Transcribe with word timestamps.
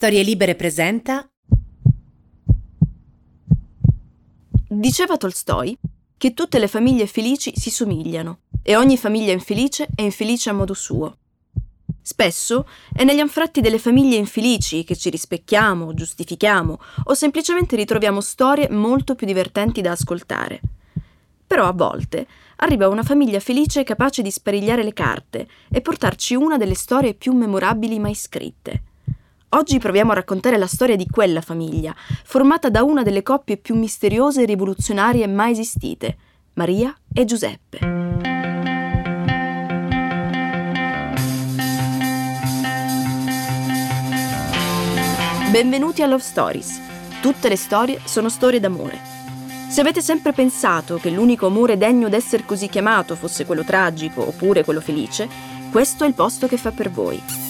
Storie 0.00 0.22
Libere 0.22 0.54
presenta. 0.54 1.28
Diceva 4.68 5.16
Tolstoi 5.16 5.76
che 6.16 6.34
tutte 6.34 6.60
le 6.60 6.68
famiglie 6.68 7.08
felici 7.08 7.52
si 7.56 7.68
somigliano 7.68 8.42
e 8.62 8.76
ogni 8.76 8.96
famiglia 8.96 9.32
infelice 9.32 9.88
è 9.92 10.02
infelice 10.02 10.50
a 10.50 10.52
modo 10.52 10.72
suo. 10.72 11.16
Spesso 12.00 12.68
è 12.92 13.02
negli 13.02 13.18
anfratti 13.18 13.60
delle 13.60 13.80
famiglie 13.80 14.14
infelici 14.14 14.84
che 14.84 14.94
ci 14.94 15.10
rispecchiamo, 15.10 15.92
giustifichiamo 15.92 16.80
o 17.06 17.14
semplicemente 17.14 17.74
ritroviamo 17.74 18.20
storie 18.20 18.70
molto 18.70 19.16
più 19.16 19.26
divertenti 19.26 19.80
da 19.80 19.90
ascoltare. 19.90 20.60
Però 21.44 21.66
a 21.66 21.72
volte 21.72 22.24
arriva 22.58 22.86
una 22.86 23.02
famiglia 23.02 23.40
felice 23.40 23.82
capace 23.82 24.22
di 24.22 24.30
sparigliare 24.30 24.84
le 24.84 24.92
carte 24.92 25.48
e 25.68 25.80
portarci 25.80 26.36
una 26.36 26.56
delle 26.56 26.76
storie 26.76 27.14
più 27.14 27.32
memorabili 27.32 27.98
mai 27.98 28.14
scritte. 28.14 28.82
Oggi 29.52 29.78
proviamo 29.78 30.10
a 30.10 30.14
raccontare 30.14 30.58
la 30.58 30.66
storia 30.66 30.94
di 30.94 31.06
quella 31.06 31.40
famiglia, 31.40 31.94
formata 31.96 32.68
da 32.68 32.82
una 32.82 33.02
delle 33.02 33.22
coppie 33.22 33.56
più 33.56 33.74
misteriose 33.76 34.42
e 34.42 34.44
rivoluzionarie 34.44 35.26
mai 35.26 35.52
esistite, 35.52 36.16
Maria 36.54 36.94
e 37.10 37.24
Giuseppe. 37.24 37.78
Benvenuti 45.50 46.02
a 46.02 46.06
Love 46.06 46.22
Stories. 46.22 46.80
Tutte 47.22 47.48
le 47.48 47.56
storie 47.56 48.00
sono 48.04 48.28
storie 48.28 48.60
d'amore. 48.60 49.00
Se 49.70 49.80
avete 49.80 50.02
sempre 50.02 50.32
pensato 50.32 50.96
che 50.96 51.08
l'unico 51.08 51.46
amore 51.46 51.78
degno 51.78 52.10
d'essere 52.10 52.44
così 52.44 52.68
chiamato 52.68 53.16
fosse 53.16 53.46
quello 53.46 53.64
tragico 53.64 54.28
oppure 54.28 54.62
quello 54.62 54.82
felice, 54.82 55.26
questo 55.70 56.04
è 56.04 56.06
il 56.06 56.12
posto 56.12 56.46
che 56.46 56.58
fa 56.58 56.70
per 56.70 56.90
voi. 56.90 57.47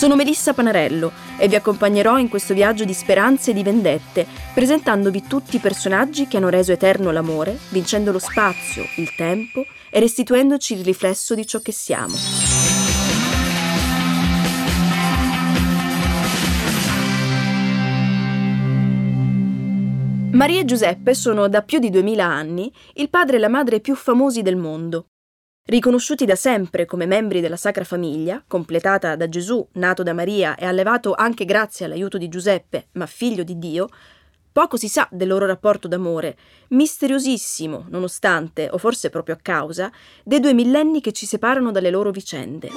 Sono 0.00 0.16
Melissa 0.16 0.54
Panarello 0.54 1.12
e 1.36 1.46
vi 1.46 1.56
accompagnerò 1.56 2.18
in 2.18 2.30
questo 2.30 2.54
viaggio 2.54 2.86
di 2.86 2.94
speranze 2.94 3.50
e 3.50 3.52
di 3.52 3.62
vendette, 3.62 4.26
presentandovi 4.54 5.24
tutti 5.24 5.56
i 5.56 5.58
personaggi 5.58 6.26
che 6.26 6.38
hanno 6.38 6.48
reso 6.48 6.72
eterno 6.72 7.10
l'amore, 7.10 7.58
vincendo 7.68 8.10
lo 8.10 8.18
spazio, 8.18 8.82
il 8.96 9.14
tempo 9.14 9.66
e 9.90 10.00
restituendoci 10.00 10.72
il 10.72 10.84
riflesso 10.84 11.34
di 11.34 11.46
ciò 11.46 11.60
che 11.60 11.72
siamo. 11.72 12.14
Maria 20.30 20.60
e 20.60 20.64
Giuseppe 20.64 21.12
sono 21.12 21.46
da 21.46 21.60
più 21.60 21.78
di 21.78 21.90
duemila 21.90 22.24
anni 22.24 22.72
il 22.94 23.10
padre 23.10 23.36
e 23.36 23.38
la 23.38 23.48
madre 23.48 23.80
più 23.80 23.94
famosi 23.94 24.40
del 24.40 24.56
mondo. 24.56 25.08
Riconosciuti 25.62 26.24
da 26.24 26.34
sempre 26.34 26.84
come 26.84 27.06
membri 27.06 27.40
della 27.40 27.56
Sacra 27.56 27.84
Famiglia, 27.84 28.42
completata 28.46 29.14
da 29.14 29.28
Gesù, 29.28 29.64
nato 29.74 30.02
da 30.02 30.12
Maria 30.12 30.56
e 30.56 30.64
allevato 30.64 31.14
anche 31.14 31.44
grazie 31.44 31.84
all'aiuto 31.84 32.18
di 32.18 32.28
Giuseppe, 32.28 32.88
ma 32.92 33.06
figlio 33.06 33.44
di 33.44 33.58
Dio, 33.58 33.88
poco 34.50 34.76
si 34.76 34.88
sa 34.88 35.06
del 35.12 35.28
loro 35.28 35.46
rapporto 35.46 35.86
d'amore, 35.86 36.36
misteriosissimo, 36.68 37.86
nonostante, 37.88 38.68
o 38.70 38.78
forse 38.78 39.10
proprio 39.10 39.36
a 39.36 39.38
causa, 39.40 39.92
dei 40.24 40.40
due 40.40 40.54
millenni 40.54 41.00
che 41.00 41.12
ci 41.12 41.26
separano 41.26 41.70
dalle 41.70 41.90
loro 41.90 42.10
vicende. 42.10 42.68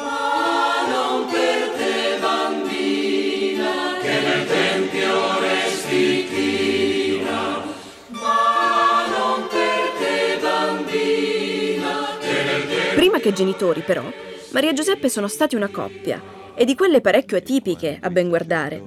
Che 13.23 13.31
genitori, 13.31 13.79
però, 13.79 14.03
Maria 14.51 14.71
e 14.71 14.73
Giuseppe 14.73 15.07
sono 15.07 15.29
stati 15.29 15.55
una 15.55 15.69
coppia, 15.69 16.21
e 16.53 16.65
di 16.65 16.75
quelle 16.75 16.99
parecchio 16.99 17.37
atipiche, 17.37 17.97
a 18.01 18.09
ben 18.09 18.27
guardare. 18.27 18.83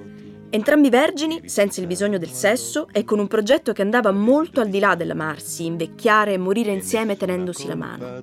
Entrambi 0.51 0.91
vergini, 0.91 1.49
senza 1.49 1.81
il 1.81 1.87
bisogno 1.87 2.19
del 2.19 2.29
sesso 2.29 2.87
e 2.93 3.03
con 3.03 3.19
un 3.19 3.29
progetto 3.29 3.73
che 3.73 3.81
andava 3.81 4.13
molto 4.13 4.61
al 4.61 4.69
di 4.69 4.79
là 4.79 4.95
dell'amarsi, 4.95 5.65
invecchiare 5.65 6.35
e 6.35 6.39
morire 6.39 6.71
insieme 6.71 7.17
tenendosi 7.17 7.67
la 7.67 7.77
mano. 7.77 8.23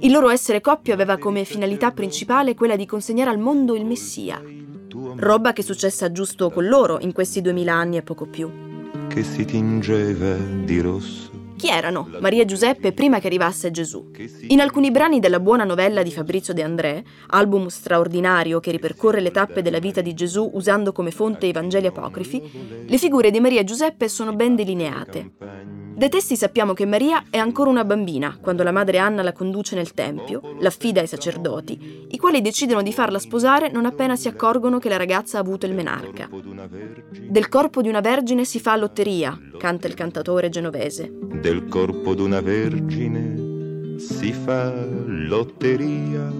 Il 0.00 0.12
loro 0.12 0.28
essere 0.28 0.60
coppia 0.60 0.92
aveva 0.92 1.16
come 1.16 1.44
finalità 1.44 1.90
principale 1.90 2.54
quella 2.54 2.76
di 2.76 2.84
consegnare 2.84 3.30
al 3.30 3.38
mondo 3.38 3.74
il 3.74 3.86
Messia, 3.86 4.42
roba 5.16 5.54
che 5.54 5.62
successa 5.62 6.12
giusto 6.12 6.50
con 6.50 6.66
loro 6.66 6.98
in 7.00 7.12
questi 7.12 7.40
duemila 7.40 7.72
anni 7.72 7.96
e 7.96 8.02
poco 8.02 8.26
più. 8.26 8.50
Che 9.08 9.22
si 9.22 9.46
tingeva 9.46 10.36
di 10.36 10.80
rosso 10.80 11.29
chi 11.60 11.68
erano 11.68 12.08
Maria 12.20 12.46
Giuseppe 12.46 12.92
prima 12.92 13.18
che 13.18 13.26
arrivasse 13.26 13.70
Gesù? 13.70 14.10
In 14.48 14.60
alcuni 14.60 14.90
brani 14.90 15.20
della 15.20 15.40
buona 15.40 15.64
novella 15.64 16.02
di 16.02 16.10
Fabrizio 16.10 16.54
De 16.54 16.62
André, 16.62 17.04
album 17.26 17.66
straordinario 17.66 18.60
che 18.60 18.70
ripercorre 18.70 19.20
le 19.20 19.30
tappe 19.30 19.60
della 19.60 19.78
vita 19.78 20.00
di 20.00 20.14
Gesù 20.14 20.52
usando 20.54 20.92
come 20.92 21.10
fonte 21.10 21.44
i 21.44 21.52
Vangeli 21.52 21.86
apocrifi, 21.86 22.86
le 22.86 22.96
figure 22.96 23.30
di 23.30 23.40
Maria 23.40 23.62
Giuseppe 23.62 24.08
sono 24.08 24.34
ben 24.34 24.54
delineate. 24.56 25.32
Dai 26.00 26.08
testi 26.08 26.34
sappiamo 26.34 26.72
che 26.72 26.86
Maria 26.86 27.26
è 27.28 27.36
ancora 27.36 27.68
una 27.68 27.84
bambina 27.84 28.38
quando 28.40 28.62
la 28.62 28.72
madre 28.72 28.96
Anna 28.96 29.22
la 29.22 29.34
conduce 29.34 29.74
nel 29.74 29.92
tempio, 29.92 30.56
l'affida 30.60 31.02
ai 31.02 31.06
sacerdoti, 31.06 32.06
i 32.08 32.16
quali 32.16 32.40
decidono 32.40 32.80
di 32.80 32.90
farla 32.90 33.18
sposare 33.18 33.70
non 33.70 33.84
appena 33.84 34.16
si 34.16 34.26
accorgono 34.26 34.78
che 34.78 34.88
la 34.88 34.96
ragazza 34.96 35.36
ha 35.36 35.42
avuto 35.42 35.66
il 35.66 35.74
menarca. 35.74 36.26
Del 37.28 37.48
corpo 37.50 37.82
di 37.82 37.90
una 37.90 38.00
vergine 38.00 38.46
si 38.46 38.60
fa 38.60 38.76
lotteria, 38.76 39.38
canta 39.58 39.88
il 39.88 39.92
cantatore 39.92 40.48
genovese. 40.48 41.12
Del 41.20 41.66
corpo 41.68 42.14
di 42.14 42.22
una 42.22 42.40
vergine 42.40 43.98
si 43.98 44.32
fa 44.32 44.72
lotteria. 45.04 46.32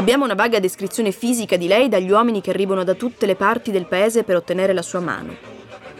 Abbiamo 0.00 0.24
una 0.24 0.32
vaga 0.32 0.58
descrizione 0.60 1.12
fisica 1.12 1.58
di 1.58 1.66
lei 1.66 1.90
dagli 1.90 2.10
uomini 2.10 2.40
che 2.40 2.48
arrivano 2.48 2.84
da 2.84 2.94
tutte 2.94 3.26
le 3.26 3.34
parti 3.34 3.70
del 3.70 3.84
paese 3.84 4.24
per 4.24 4.34
ottenere 4.34 4.72
la 4.72 4.80
sua 4.80 5.00
mano. 5.00 5.36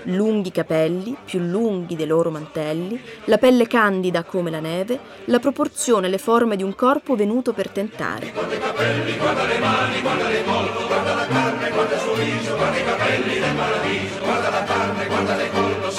Lunghi 0.04 0.50
capelli, 0.50 1.14
più 1.22 1.38
lunghi 1.40 1.96
dei 1.96 2.06
loro 2.06 2.30
mantelli, 2.30 2.98
la 3.24 3.36
pelle 3.36 3.66
candida 3.66 4.22
come 4.22 4.50
la 4.50 4.60
neve, 4.60 4.98
la 5.26 5.38
proporzione 5.38 6.06
e 6.06 6.10
le 6.10 6.16
forme 6.16 6.56
di 6.56 6.62
un 6.62 6.74
corpo 6.74 7.14
venuto 7.14 7.52
per 7.52 7.68
tentare. 7.68 8.30
Guarda 8.32 8.54
i 8.54 8.58
capelli, 8.58 9.16
guarda 9.18 9.44
le 9.44 9.58
mani, 9.58 10.00
guarda 10.00 10.28
le 10.30 10.44
collo, 10.44 10.86
guarda 10.86 11.14
la 11.14 11.26
carne, 11.26 11.70
guarda 11.70 11.94
il 11.94 12.00
suo 12.00 12.14
viso, 12.14 12.56
guarda 12.56 12.78
i 12.78 12.84
capelli 12.86 13.38
del 13.38 13.54
paradiso, 13.54 14.18
guarda 14.20 14.48
la 14.48 14.64
carne, 14.64 15.06
guarda 15.06 15.36
le 15.36 15.50
collo, 15.50 15.90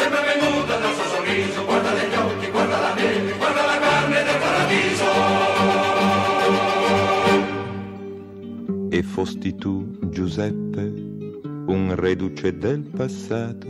Fosti 9.04 9.56
tu, 9.56 9.98
Giuseppe, 10.10 10.82
un 11.68 11.94
reduce 11.96 12.58
del 12.58 12.82
passato. 12.82 13.68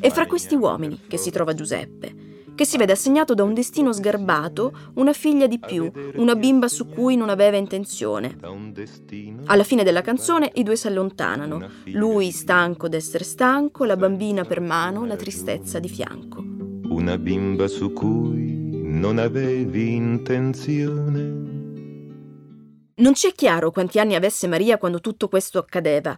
E 0.00 0.10
fra 0.10 0.26
questi 0.26 0.54
uomini 0.54 1.00
che 1.06 1.16
si 1.16 1.30
trova 1.30 1.54
Giuseppe, 1.54 2.14
che 2.54 2.64
si 2.64 2.76
vede 2.76 2.92
assegnato 2.92 3.34
da 3.34 3.42
un 3.42 3.54
destino 3.54 3.92
sgarbato 3.92 4.72
una 4.94 5.12
figlia 5.12 5.46
di 5.46 5.58
più, 5.58 5.90
una 6.16 6.36
bimba 6.36 6.68
su 6.68 6.86
cui 6.86 7.16
non 7.16 7.28
aveva 7.28 7.56
intenzione. 7.56 8.36
Alla 9.46 9.64
fine 9.64 9.82
della 9.82 10.02
canzone 10.02 10.50
i 10.54 10.62
due 10.62 10.76
si 10.76 10.86
allontanano, 10.86 11.68
lui 11.86 12.30
stanco 12.30 12.88
d'essere 12.88 13.24
stanco, 13.24 13.84
la 13.84 13.96
bambina 13.96 14.44
per 14.44 14.60
mano, 14.60 15.04
la 15.04 15.16
tristezza 15.16 15.78
di 15.78 15.88
fianco. 15.88 16.44
Una 16.88 17.18
bimba 17.18 17.66
su 17.66 17.92
cui 17.92 18.82
non 18.82 19.18
avevi 19.18 19.94
intenzione. 19.94 21.53
Non 22.96 23.14
ci 23.14 23.26
è 23.26 23.32
chiaro 23.32 23.72
quanti 23.72 23.98
anni 23.98 24.14
avesse 24.14 24.46
Maria 24.46 24.78
quando 24.78 25.00
tutto 25.00 25.28
questo 25.28 25.58
accadeva, 25.58 26.16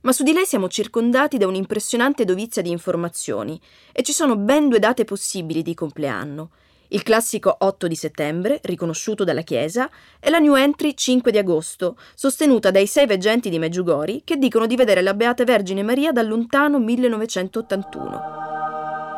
ma 0.00 0.10
su 0.10 0.24
di 0.24 0.32
lei 0.32 0.44
siamo 0.44 0.68
circondati 0.68 1.36
da 1.36 1.46
un'impressionante 1.46 2.24
dovizia 2.24 2.62
di 2.62 2.70
informazioni 2.70 3.60
e 3.92 4.02
ci 4.02 4.12
sono 4.12 4.34
ben 4.34 4.68
due 4.68 4.80
date 4.80 5.04
possibili 5.04 5.62
di 5.62 5.74
compleanno. 5.74 6.50
Il 6.88 7.04
classico 7.04 7.54
8 7.56 7.86
di 7.86 7.94
settembre, 7.94 8.58
riconosciuto 8.64 9.22
dalla 9.22 9.42
Chiesa, 9.42 9.88
e 10.18 10.30
la 10.30 10.38
new 10.38 10.54
entry 10.56 10.94
5 10.94 11.30
di 11.30 11.38
agosto, 11.38 11.96
sostenuta 12.14 12.72
dai 12.72 12.88
sei 12.88 13.06
veggenti 13.06 13.48
di 13.48 13.60
Meggiugori 13.60 14.22
che 14.24 14.36
dicono 14.36 14.66
di 14.66 14.74
vedere 14.74 15.02
la 15.02 15.14
Beata 15.14 15.44
Vergine 15.44 15.84
Maria 15.84 16.10
dal 16.10 16.26
lontano 16.26 16.80
1981. 16.80 18.55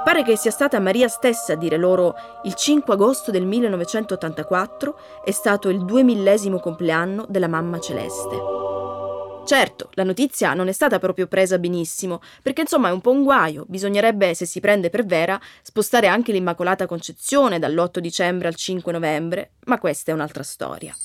Pare 0.09 0.23
che 0.23 0.39
sia 0.39 0.51
stata 0.51 0.81
Maria 0.81 1.07
stessa 1.07 1.53
a 1.53 1.57
dire 1.57 1.77
loro 1.77 2.15
il 2.45 2.55
5 2.55 2.95
agosto 2.95 3.31
del 3.31 3.45
1984 3.45 4.99
è 5.23 5.31
stato 5.33 5.69
il 5.69 5.85
duemillesimo 5.85 6.61
compleanno 6.61 7.27
della 7.29 7.47
mamma 7.47 7.79
celeste. 7.79 8.37
Certo, 9.45 9.91
la 9.93 10.05
notizia 10.05 10.55
non 10.55 10.69
è 10.69 10.73
stata 10.73 10.99
proprio 10.99 11.27
presa 11.27 11.59
benissimo, 11.59 12.23
perché 12.43 12.63
insomma 12.63 12.89
è 12.89 12.93
un 12.93 13.03
po' 13.03 13.11
un 13.11 13.23
guaio, 13.23 13.67
bisognerebbe, 13.69 14.33
se 14.33 14.47
si 14.47 14.61
prende 14.61 14.89
per 14.89 15.05
vera, 15.05 15.39
spostare 15.61 16.07
anche 16.07 16.33
l'Immacolata 16.33 16.87
Concezione 16.87 17.59
dall'8 17.59 17.99
dicembre 17.99 18.49
al 18.49 18.55
5 18.55 18.91
novembre, 18.91 19.51
ma 19.67 19.79
questa 19.79 20.11
è 20.11 20.15
un'altra 20.15 20.43
storia. 20.43 20.97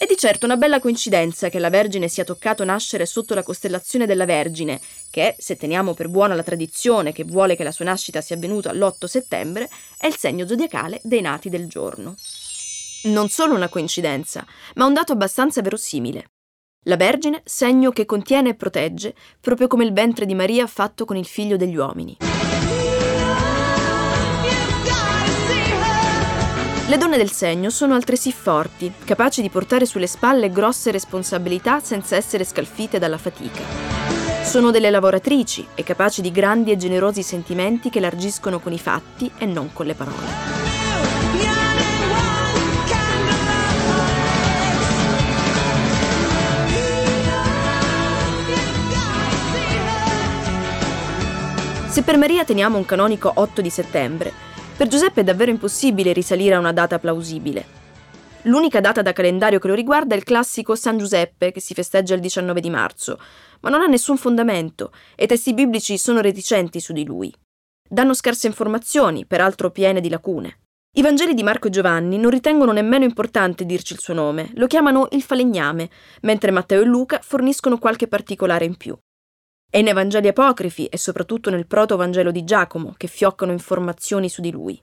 È 0.00 0.06
di 0.06 0.16
certo 0.16 0.46
una 0.46 0.56
bella 0.56 0.80
coincidenza 0.80 1.50
che 1.50 1.58
la 1.58 1.68
Vergine 1.68 2.08
sia 2.08 2.24
toccato 2.24 2.64
nascere 2.64 3.04
sotto 3.04 3.34
la 3.34 3.42
costellazione 3.42 4.06
della 4.06 4.24
Vergine, 4.24 4.80
che, 5.10 5.36
se 5.36 5.58
teniamo 5.58 5.92
per 5.92 6.08
buona 6.08 6.34
la 6.34 6.42
tradizione 6.42 7.12
che 7.12 7.22
vuole 7.22 7.54
che 7.54 7.64
la 7.64 7.70
sua 7.70 7.84
nascita 7.84 8.22
sia 8.22 8.34
avvenuta 8.34 8.72
l'8 8.72 9.04
settembre, 9.04 9.68
è 9.98 10.06
il 10.06 10.16
segno 10.16 10.46
zodiacale 10.46 11.00
dei 11.02 11.20
nati 11.20 11.50
del 11.50 11.68
giorno. 11.68 12.14
Non 13.02 13.28
solo 13.28 13.54
una 13.54 13.68
coincidenza, 13.68 14.46
ma 14.76 14.86
un 14.86 14.94
dato 14.94 15.12
abbastanza 15.12 15.60
verosimile. 15.60 16.30
La 16.84 16.96
Vergine, 16.96 17.42
segno 17.44 17.90
che 17.90 18.06
contiene 18.06 18.48
e 18.48 18.54
protegge, 18.54 19.14
proprio 19.38 19.66
come 19.66 19.84
il 19.84 19.92
ventre 19.92 20.24
di 20.24 20.34
Maria 20.34 20.66
fatto 20.66 21.04
con 21.04 21.18
il 21.18 21.26
figlio 21.26 21.58
degli 21.58 21.76
uomini. 21.76 22.16
Le 26.90 26.98
donne 26.98 27.18
del 27.18 27.30
segno 27.30 27.70
sono 27.70 27.94
altresì 27.94 28.32
forti, 28.32 28.92
capaci 29.04 29.42
di 29.42 29.48
portare 29.48 29.86
sulle 29.86 30.08
spalle 30.08 30.50
grosse 30.50 30.90
responsabilità 30.90 31.78
senza 31.78 32.16
essere 32.16 32.42
scalfite 32.42 32.98
dalla 32.98 33.16
fatica. 33.16 33.62
Sono 34.42 34.72
delle 34.72 34.90
lavoratrici 34.90 35.68
e 35.76 35.84
capaci 35.84 36.20
di 36.20 36.32
grandi 36.32 36.72
e 36.72 36.76
generosi 36.76 37.22
sentimenti 37.22 37.90
che 37.90 38.00
largiscono 38.00 38.58
con 38.58 38.72
i 38.72 38.78
fatti 38.80 39.30
e 39.38 39.46
non 39.46 39.72
con 39.72 39.86
le 39.86 39.94
parole. 39.94 40.26
Se 51.88 52.02
per 52.02 52.18
Maria 52.18 52.44
teniamo 52.44 52.76
un 52.76 52.84
canonico 52.84 53.30
8 53.32 53.60
di 53.60 53.70
settembre, 53.70 54.48
per 54.80 54.88
Giuseppe 54.88 55.20
è 55.20 55.24
davvero 55.24 55.50
impossibile 55.50 56.14
risalire 56.14 56.54
a 56.54 56.58
una 56.58 56.72
data 56.72 56.98
plausibile. 56.98 57.66
L'unica 58.44 58.80
data 58.80 59.02
da 59.02 59.12
calendario 59.12 59.58
che 59.58 59.68
lo 59.68 59.74
riguarda 59.74 60.14
è 60.14 60.16
il 60.16 60.24
classico 60.24 60.74
San 60.74 60.96
Giuseppe, 60.96 61.52
che 61.52 61.60
si 61.60 61.74
festeggia 61.74 62.14
il 62.14 62.20
19 62.22 62.62
di 62.62 62.70
marzo, 62.70 63.20
ma 63.60 63.68
non 63.68 63.82
ha 63.82 63.86
nessun 63.86 64.16
fondamento 64.16 64.90
e 65.16 65.24
i 65.24 65.26
testi 65.26 65.52
biblici 65.52 65.98
sono 65.98 66.22
reticenti 66.22 66.80
su 66.80 66.94
di 66.94 67.04
lui. 67.04 67.30
Danno 67.86 68.14
scarse 68.14 68.46
informazioni, 68.46 69.26
peraltro 69.26 69.70
piene 69.70 70.00
di 70.00 70.08
lacune. 70.08 70.60
I 70.96 71.02
Vangeli 71.02 71.34
di 71.34 71.42
Marco 71.42 71.66
e 71.66 71.70
Giovanni 71.70 72.16
non 72.16 72.30
ritengono 72.30 72.72
nemmeno 72.72 73.04
importante 73.04 73.66
dirci 73.66 73.92
il 73.92 74.00
suo 74.00 74.14
nome, 74.14 74.50
lo 74.54 74.66
chiamano 74.66 75.08
il 75.10 75.20
falegname, 75.20 75.90
mentre 76.22 76.52
Matteo 76.52 76.80
e 76.80 76.86
Luca 76.86 77.20
forniscono 77.22 77.76
qualche 77.76 78.08
particolare 78.08 78.64
in 78.64 78.78
più. 78.78 78.96
È 79.72 79.80
nei 79.82 79.92
Vangeli 79.92 80.26
apocrifi 80.26 80.86
e 80.86 80.98
soprattutto 80.98 81.48
nel 81.48 81.68
proto-Vangelo 81.68 82.32
di 82.32 82.42
Giacomo 82.42 82.92
che 82.96 83.06
fioccano 83.06 83.52
informazioni 83.52 84.28
su 84.28 84.40
di 84.40 84.50
lui. 84.50 84.82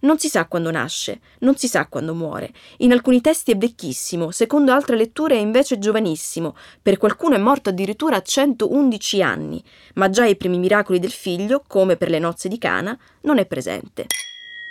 Non 0.00 0.18
si 0.18 0.30
sa 0.30 0.46
quando 0.46 0.70
nasce, 0.70 1.20
non 1.40 1.56
si 1.56 1.68
sa 1.68 1.88
quando 1.88 2.14
muore. 2.14 2.50
In 2.78 2.92
alcuni 2.92 3.20
testi 3.20 3.52
è 3.52 3.58
vecchissimo, 3.58 4.30
secondo 4.30 4.72
altre 4.72 4.96
letture 4.96 5.34
è 5.34 5.40
invece 5.40 5.78
giovanissimo, 5.78 6.56
per 6.80 6.96
qualcuno 6.96 7.34
è 7.34 7.38
morto 7.38 7.68
addirittura 7.68 8.16
a 8.16 8.22
111 8.22 9.22
anni, 9.22 9.62
ma 9.96 10.08
già 10.08 10.22
ai 10.22 10.36
primi 10.36 10.58
miracoli 10.58 10.98
del 10.98 11.12
figlio, 11.12 11.62
come 11.66 11.98
per 11.98 12.08
le 12.08 12.18
nozze 12.18 12.48
di 12.48 12.56
Cana, 12.56 12.98
non 13.22 13.36
è 13.36 13.44
presente. 13.44 14.06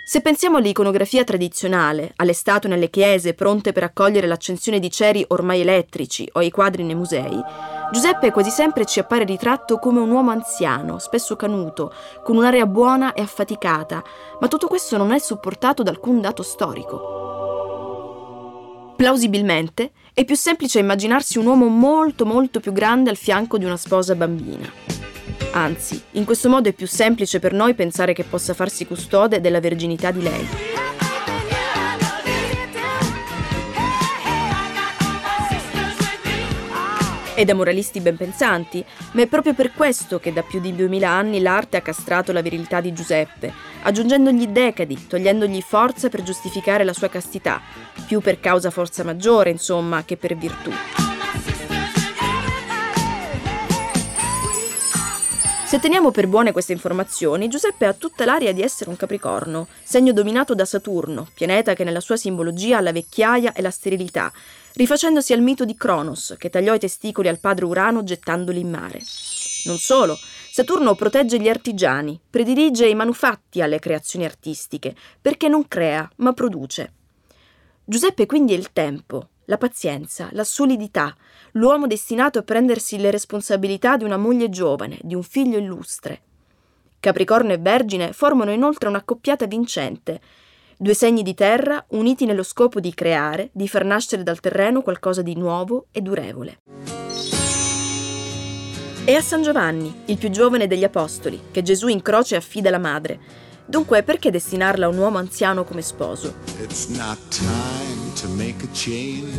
Se 0.07 0.21
pensiamo 0.21 0.55
all'iconografia 0.55 1.25
tradizionale, 1.25 2.13
alle 2.15 2.31
statue 2.31 2.69
nelle 2.69 2.89
chiese 2.89 3.33
pronte 3.33 3.73
per 3.73 3.83
accogliere 3.83 4.25
l'accensione 4.25 4.79
di 4.79 4.89
ceri 4.89 5.25
ormai 5.27 5.59
elettrici 5.59 6.29
o 6.31 6.39
ai 6.39 6.49
quadri 6.49 6.83
nei 6.83 6.95
musei, 6.95 7.37
Giuseppe 7.91 8.31
quasi 8.31 8.49
sempre 8.49 8.85
ci 8.85 8.99
appare 8.99 9.25
ritratto 9.25 9.79
come 9.79 9.99
un 9.99 10.09
uomo 10.09 10.31
anziano, 10.31 10.97
spesso 10.97 11.35
canuto, 11.35 11.93
con 12.23 12.37
un'aria 12.37 12.65
buona 12.65 13.11
e 13.11 13.21
affaticata, 13.21 14.01
ma 14.39 14.47
tutto 14.47 14.67
questo 14.67 14.95
non 14.95 15.11
è 15.11 15.19
supportato 15.19 15.83
da 15.83 15.91
alcun 15.91 16.21
dato 16.21 16.41
storico. 16.41 17.25
Plausibilmente, 18.95 19.91
è 20.13 20.23
più 20.23 20.37
semplice 20.37 20.79
immaginarsi 20.79 21.37
un 21.37 21.47
uomo 21.47 21.67
molto 21.67 22.25
molto 22.25 22.61
più 22.61 22.71
grande 22.71 23.09
al 23.09 23.17
fianco 23.17 23.57
di 23.57 23.65
una 23.65 23.75
sposa 23.75 24.15
bambina. 24.15 24.96
Anzi, 25.57 25.99
in 26.11 26.23
questo 26.23 26.49
modo 26.49 26.69
è 26.69 26.71
più 26.71 26.85
semplice 26.85 27.39
per 27.39 27.51
noi 27.51 27.73
pensare 27.73 28.13
che 28.13 28.23
possa 28.23 28.53
farsi 28.53 28.85
custode 28.85 29.41
della 29.41 29.59
verginità 29.59 30.11
di 30.11 30.21
lei. 30.21 30.47
e 37.33 37.45
da 37.45 37.53
moralisti 37.53 37.99
ben 37.99 38.17
pensanti, 38.17 38.83
ma 39.11 39.21
è 39.21 39.27
proprio 39.27 39.53
per 39.53 39.71
questo 39.71 40.17
che 40.17 40.33
da 40.33 40.41
più 40.41 40.59
di 40.59 40.75
duemila 40.75 41.11
anni 41.11 41.39
l'arte 41.39 41.77
ha 41.77 41.81
castrato 41.81 42.31
la 42.31 42.41
virilità 42.41 42.81
di 42.81 42.93
Giuseppe, 42.93 43.53
aggiungendogli 43.83 44.47
decadi, 44.47 45.05
togliendogli 45.05 45.61
forza 45.61 46.09
per 46.09 46.23
giustificare 46.23 46.83
la 46.83 46.93
sua 46.93 47.09
castità, 47.09 47.61
più 48.07 48.21
per 48.21 48.39
causa 48.39 48.71
forza 48.71 49.03
maggiore, 49.03 49.51
insomma, 49.51 50.03
che 50.03 50.17
per 50.17 50.35
virtù. 50.35 50.71
Se 55.67 55.79
teniamo 55.79 56.11
per 56.11 56.27
buone 56.27 56.53
queste 56.53 56.71
informazioni, 56.71 57.49
Giuseppe 57.49 57.87
ha 57.87 57.93
tutta 57.93 58.23
l'aria 58.23 58.53
di 58.53 58.61
essere 58.61 58.89
un 58.89 58.95
capricorno, 58.95 59.67
segno 59.83 60.13
dominato 60.13 60.55
da 60.55 60.63
Saturno, 60.63 61.27
pianeta 61.33 61.73
che 61.73 61.83
nella 61.83 61.99
sua 61.99 62.15
simbologia 62.15 62.77
ha 62.77 62.81
la 62.81 62.93
vecchiaia 62.93 63.51
e 63.51 63.61
la 63.61 63.69
sterilità, 63.69 64.31
rifacendosi 64.75 65.33
al 65.33 65.41
mito 65.41 65.65
di 65.65 65.75
Cronos, 65.75 66.35
che 66.37 66.49
tagliò 66.49 66.73
i 66.73 66.79
testicoli 66.79 67.27
al 67.27 67.39
padre 67.39 67.65
Urano 67.65 68.05
gettandoli 68.05 68.61
in 68.61 68.69
mare. 68.69 69.01
Non 69.65 69.77
solo, 69.77 70.17
Saturno 70.49 70.95
protegge 70.95 71.37
gli 71.37 71.49
artigiani, 71.49 72.17
predilige 72.29 72.87
i 72.87 72.95
manufatti 72.95 73.61
alle 73.61 73.79
creazioni 73.79 74.23
artistiche, 74.23 74.95
perché 75.19 75.49
non 75.49 75.67
crea, 75.67 76.09
ma 76.17 76.31
produce. 76.31 76.93
Giuseppe 77.83 78.25
quindi 78.25 78.53
è 78.53 78.57
il 78.57 78.71
tempo, 78.71 79.27
la 79.47 79.57
pazienza, 79.57 80.29
la 80.31 80.43
solidità, 80.43 81.15
l'uomo 81.53 81.87
destinato 81.87 82.39
a 82.39 82.43
prendersi 82.43 82.97
le 82.97 83.11
responsabilità 83.11 83.97
di 83.97 84.03
una 84.03 84.17
moglie 84.17 84.49
giovane, 84.49 84.97
di 85.01 85.15
un 85.15 85.23
figlio 85.23 85.57
illustre. 85.57 86.21
Capricorno 86.99 87.53
e 87.53 87.57
Vergine 87.57 88.11
formano 88.11 88.51
inoltre 88.51 88.89
un'accoppiata 88.89 89.45
vincente, 89.45 90.19
due 90.77 90.93
segni 90.93 91.23
di 91.23 91.33
terra 91.33 91.83
uniti 91.89 92.25
nello 92.25 92.43
scopo 92.43 92.79
di 92.79 92.93
creare, 92.93 93.49
di 93.53 93.67
far 93.67 93.85
nascere 93.85 94.23
dal 94.23 94.39
terreno 94.39 94.81
qualcosa 94.81 95.21
di 95.21 95.35
nuovo 95.35 95.87
e 95.91 96.01
durevole. 96.01 96.59
È 99.05 99.13
a 99.13 99.21
San 99.21 99.41
Giovanni, 99.41 100.01
il 100.05 100.17
più 100.17 100.29
giovane 100.29 100.67
degli 100.67 100.83
Apostoli, 100.83 101.39
che 101.51 101.61
Gesù 101.61 101.87
in 101.87 102.01
croce 102.01 102.35
affida 102.35 102.69
la 102.69 102.79
madre. 102.79 103.45
Dunque, 103.65 104.03
perché 104.03 104.29
destinarla 104.29 104.87
a 104.87 104.89
un 104.89 104.97
uomo 104.97 105.17
anziano 105.17 105.63
come 105.63 105.81
sposo? 105.81 106.35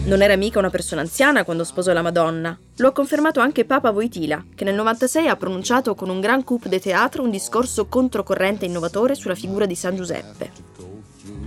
Non 0.04 0.22
era 0.22 0.36
mica 0.36 0.58
una 0.58 0.70
persona 0.70 1.02
anziana 1.02 1.44
quando 1.44 1.64
sposò 1.64 1.92
la 1.92 2.02
Madonna. 2.02 2.58
Lo 2.76 2.88
ha 2.88 2.92
confermato 2.92 3.40
anche 3.40 3.64
Papa 3.64 3.90
Voitila, 3.90 4.44
che 4.54 4.64
nel 4.64 4.74
96 4.74 5.28
ha 5.28 5.36
pronunciato 5.36 5.94
con 5.94 6.08
un 6.08 6.20
gran 6.20 6.44
coup 6.44 6.66
de 6.66 6.80
teatro 6.80 7.22
un 7.22 7.30
discorso 7.30 7.86
controcorrente 7.86 8.64
e 8.64 8.68
innovatore 8.68 9.14
sulla 9.14 9.34
figura 9.34 9.66
di 9.66 9.74
San 9.74 9.96
Giuseppe. 9.96 10.50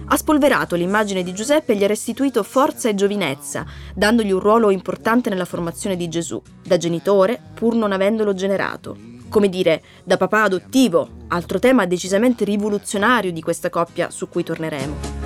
Ha 0.05 0.17
spolverato 0.17 0.75
l'immagine 0.75 1.23
di 1.23 1.33
Giuseppe 1.33 1.71
e 1.71 1.75
gli 1.77 1.83
ha 1.83 1.87
restituito 1.87 2.43
forza 2.43 2.89
e 2.89 2.95
giovinezza, 2.95 3.65
dandogli 3.95 4.31
un 4.31 4.39
ruolo 4.39 4.69
importante 4.69 5.29
nella 5.29 5.45
formazione 5.45 5.95
di 5.95 6.09
Gesù, 6.09 6.41
da 6.61 6.77
genitore 6.77 7.39
pur 7.53 7.75
non 7.75 7.93
avendolo 7.93 8.33
generato. 8.33 8.97
Come 9.29 9.47
dire, 9.47 9.81
da 10.03 10.17
papà 10.17 10.43
adottivo, 10.43 11.09
altro 11.29 11.59
tema 11.59 11.85
decisamente 11.85 12.43
rivoluzionario 12.43 13.31
di 13.31 13.41
questa 13.41 13.69
coppia 13.69 14.09
su 14.09 14.27
cui 14.27 14.43
torneremo. 14.43 15.20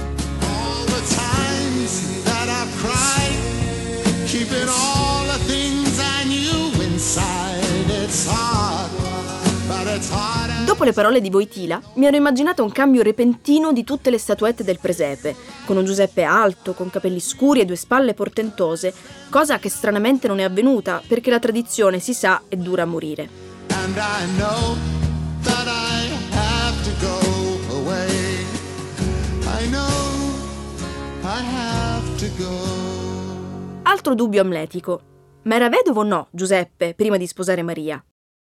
All 1.85 1.91
the 1.91 1.97
times 1.97 2.23
that 2.23 2.49
I've 2.49 2.71
cried, 2.81 3.37
keeping 4.25 4.67
all 4.67 5.23
the 5.27 5.37
things 5.45 5.99
I 5.99 6.25
knew 6.25 6.71
inside, 6.81 7.61
it's 7.87 8.25
hard, 8.27 8.89
but 9.67 9.85
it's 9.95 10.09
hard. 10.09 10.65
Dopo 10.65 10.83
le 10.83 10.93
parole 10.93 11.21
di 11.21 11.29
Voitila, 11.29 11.79
mi 11.95 12.07
ero 12.07 12.17
immaginata 12.17 12.63
un 12.63 12.71
cambio 12.71 13.03
repentino 13.03 13.71
di 13.71 13.83
tutte 13.83 14.09
le 14.09 14.17
statuette 14.17 14.63
del 14.63 14.79
presepe, 14.79 15.35
con 15.65 15.77
un 15.77 15.85
Giuseppe 15.85 16.23
alto, 16.23 16.73
con 16.73 16.89
capelli 16.89 17.19
scuri 17.19 17.59
e 17.59 17.65
due 17.65 17.75
spalle 17.75 18.15
portentose, 18.15 18.91
cosa 19.29 19.59
che 19.59 19.69
stranamente 19.69 20.27
non 20.27 20.39
è 20.39 20.43
avvenuta 20.43 21.03
perché 21.07 21.29
la 21.29 21.39
tradizione, 21.39 21.99
si 21.99 22.15
sa, 22.15 22.41
è 22.49 22.55
dura 22.55 22.81
a 22.81 22.85
morire. 22.87 23.29
Altro 33.81 34.13
dubbio 34.13 34.41
amletico. 34.41 35.01
Ma 35.45 35.55
era 35.55 35.69
vedovo 35.69 36.01
o 36.01 36.03
no 36.03 36.27
Giuseppe 36.29 36.93
prima 36.93 37.17
di 37.17 37.25
sposare 37.25 37.63
Maria? 37.63 38.03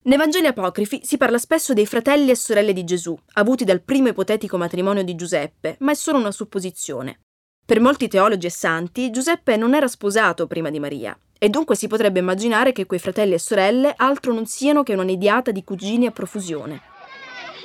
Nei 0.04 0.18
Vangeli 0.18 0.48
apocrifi 0.48 1.00
si 1.02 1.16
parla 1.16 1.38
spesso 1.38 1.72
dei 1.72 1.86
fratelli 1.86 2.30
e 2.30 2.36
sorelle 2.36 2.74
di 2.74 2.84
Gesù, 2.84 3.18
avuti 3.34 3.64
dal 3.64 3.80
primo 3.80 4.08
ipotetico 4.08 4.58
matrimonio 4.58 5.02
di 5.02 5.14
Giuseppe, 5.14 5.76
ma 5.80 5.92
è 5.92 5.94
solo 5.94 6.18
una 6.18 6.30
supposizione. 6.30 7.20
Per 7.64 7.80
molti 7.80 8.06
teologi 8.06 8.46
e 8.46 8.50
santi, 8.50 9.10
Giuseppe 9.10 9.56
non 9.56 9.74
era 9.74 9.88
sposato 9.88 10.46
prima 10.46 10.68
di 10.68 10.78
Maria, 10.78 11.18
e 11.38 11.48
dunque 11.48 11.74
si 11.74 11.86
potrebbe 11.86 12.18
immaginare 12.18 12.72
che 12.72 12.84
quei 12.84 13.00
fratelli 13.00 13.32
e 13.32 13.38
sorelle 13.38 13.94
altro 13.96 14.34
non 14.34 14.44
siano 14.44 14.82
che 14.82 14.92
una 14.92 15.04
nidiata 15.04 15.52
di 15.52 15.64
cugini 15.64 16.04
a 16.04 16.10
profusione. 16.10 16.82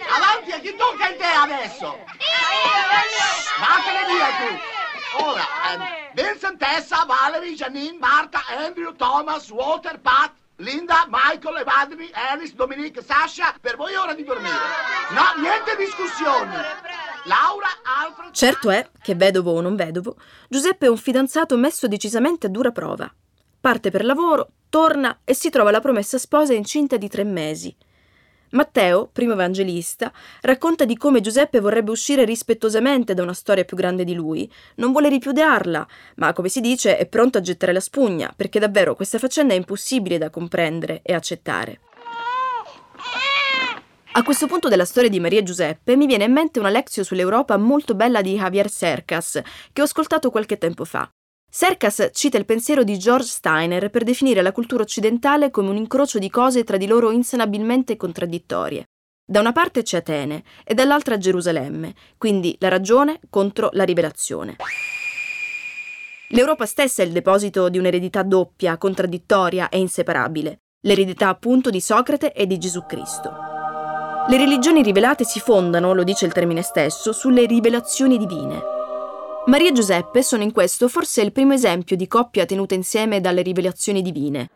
Avanti, 0.07 0.65
chi 0.65 0.73
tocca 0.77 1.09
in 1.09 1.17
te 1.17 1.25
adesso? 1.25 1.97
Vattene 3.59 4.05
via 4.07 4.27
tu! 4.39 4.81
Ora, 5.19 5.43
ehm, 5.71 5.83
Vincent, 6.13 6.57
Tessa, 6.57 7.05
Valerie, 7.05 7.53
Janine, 7.55 7.97
Marta, 7.99 8.41
Andrew, 8.57 8.93
Thomas, 8.95 9.49
Walter, 9.49 9.99
Pat, 9.99 10.31
Linda, 10.57 11.07
Michael, 11.09 11.57
Evadri, 11.57 12.09
Alice, 12.13 12.53
Dominique, 12.55 13.03
Sasha, 13.03 13.53
per 13.59 13.75
voi 13.75 13.93
è 13.93 13.99
ora 13.99 14.13
di 14.13 14.23
dormire. 14.23 14.55
No, 15.09 15.41
niente 15.41 15.75
discussioni. 15.75 16.53
Laura, 17.25 17.67
Alfred... 17.83 18.33
Certo 18.33 18.69
è 18.69 18.89
che, 19.01 19.15
vedovo 19.15 19.53
o 19.53 19.61
non 19.61 19.75
vedovo, 19.75 20.15
Giuseppe 20.47 20.85
è 20.85 20.89
un 20.89 20.97
fidanzato 20.97 21.57
messo 21.57 21.87
decisamente 21.87 22.47
a 22.47 22.49
dura 22.49 22.71
prova. 22.71 23.11
Parte 23.59 23.91
per 23.91 24.03
lavoro, 24.03 24.49
torna 24.69 25.19
e 25.23 25.33
si 25.33 25.49
trova 25.49 25.71
la 25.71 25.79
promessa 25.79 26.17
sposa 26.17 26.53
incinta 26.53 26.97
di 26.97 27.07
tre 27.07 27.23
mesi. 27.23 27.75
Matteo, 28.53 29.09
primo 29.11 29.33
evangelista, 29.33 30.11
racconta 30.41 30.85
di 30.85 30.95
come 30.95 31.21
Giuseppe 31.21 31.59
vorrebbe 31.59 31.89
uscire 31.89 32.23
rispettosamente 32.23 33.15
da 33.15 33.23
una 33.23 33.33
storia 33.33 33.65
più 33.65 33.75
grande 33.75 34.03
di 34.03 34.13
lui, 34.13 34.51
non 34.75 34.91
vuole 34.91 35.09
ripudiarla, 35.09 35.87
ma 36.17 36.33
come 36.33 36.49
si 36.49 36.61
dice 36.61 36.97
è 36.97 37.07
pronto 37.07 37.39
a 37.39 37.41
gettare 37.41 37.73
la 37.73 37.79
spugna, 37.79 38.31
perché 38.35 38.59
davvero 38.59 38.93
questa 38.95 39.17
faccenda 39.17 39.55
è 39.55 39.57
impossibile 39.57 40.19
da 40.19 40.29
comprendere 40.29 41.01
e 41.01 41.13
accettare. 41.13 41.79
A 44.15 44.21
questo 44.21 44.45
punto 44.45 44.69
della 44.69 44.85
storia 44.85 45.09
di 45.09 45.19
Maria 45.19 45.41
Giuseppe 45.41 45.95
mi 45.95 46.05
viene 46.05 46.25
in 46.25 46.31
mente 46.31 46.59
una 46.59 46.69
lezione 46.69 47.07
sull'Europa 47.07 47.57
molto 47.57 47.95
bella 47.95 48.21
di 48.21 48.35
Javier 48.35 48.69
Cercas, 48.69 49.41
che 49.73 49.81
ho 49.81 49.85
ascoltato 49.85 50.29
qualche 50.29 50.59
tempo 50.59 50.85
fa. 50.85 51.11
Sercas 51.55 52.09
cita 52.13 52.39
il 52.39 52.45
pensiero 52.45 52.83
di 52.83 52.97
George 52.97 53.27
Steiner 53.27 53.91
per 53.91 54.03
definire 54.03 54.41
la 54.41 54.51
cultura 54.51 54.81
occidentale 54.81 55.51
come 55.51 55.69
un 55.69 55.75
incrocio 55.75 56.17
di 56.17 56.27
cose 56.27 56.63
tra 56.63 56.77
di 56.77 56.87
loro 56.87 57.11
insanabilmente 57.11 57.95
contraddittorie. 57.95 58.85
Da 59.23 59.39
una 59.39 59.51
parte 59.51 59.83
c'è 59.83 59.97
Atene 59.97 60.43
e 60.63 60.73
dall'altra 60.73 61.19
Gerusalemme, 61.19 61.93
quindi 62.17 62.55
la 62.57 62.69
ragione 62.69 63.19
contro 63.29 63.69
la 63.73 63.83
rivelazione. 63.83 64.55
L'Europa 66.29 66.65
stessa 66.65 67.03
è 67.03 67.05
il 67.05 67.11
deposito 67.11 67.69
di 67.69 67.77
un'eredità 67.77 68.23
doppia, 68.23 68.79
contraddittoria 68.79 69.69
e 69.69 69.77
inseparabile, 69.77 70.61
l'eredità 70.87 71.27
appunto 71.27 71.69
di 71.69 71.81
Socrate 71.81 72.33
e 72.33 72.47
di 72.47 72.57
Gesù 72.57 72.83
Cristo. 72.87 73.31
Le 74.27 74.37
religioni 74.37 74.81
rivelate 74.81 75.23
si 75.23 75.39
fondano, 75.39 75.93
lo 75.93 76.03
dice 76.03 76.25
il 76.25 76.33
termine 76.33 76.63
stesso, 76.63 77.11
sulle 77.11 77.45
rivelazioni 77.45 78.17
divine. 78.17 78.81
Maria 79.45 79.69
e 79.69 79.73
Giuseppe 79.73 80.23
sono 80.23 80.41
in 80.41 80.53
questo 80.53 80.87
forse 80.87 81.21
il 81.21 81.33
primo 81.33 81.51
esempio 81.51 81.97
di 81.97 82.07
coppia 82.07 82.45
tenuta 82.45 82.75
insieme 82.75 83.19
dalle 83.19 83.41
rivelazioni 83.41 84.01
divine. 84.01 84.49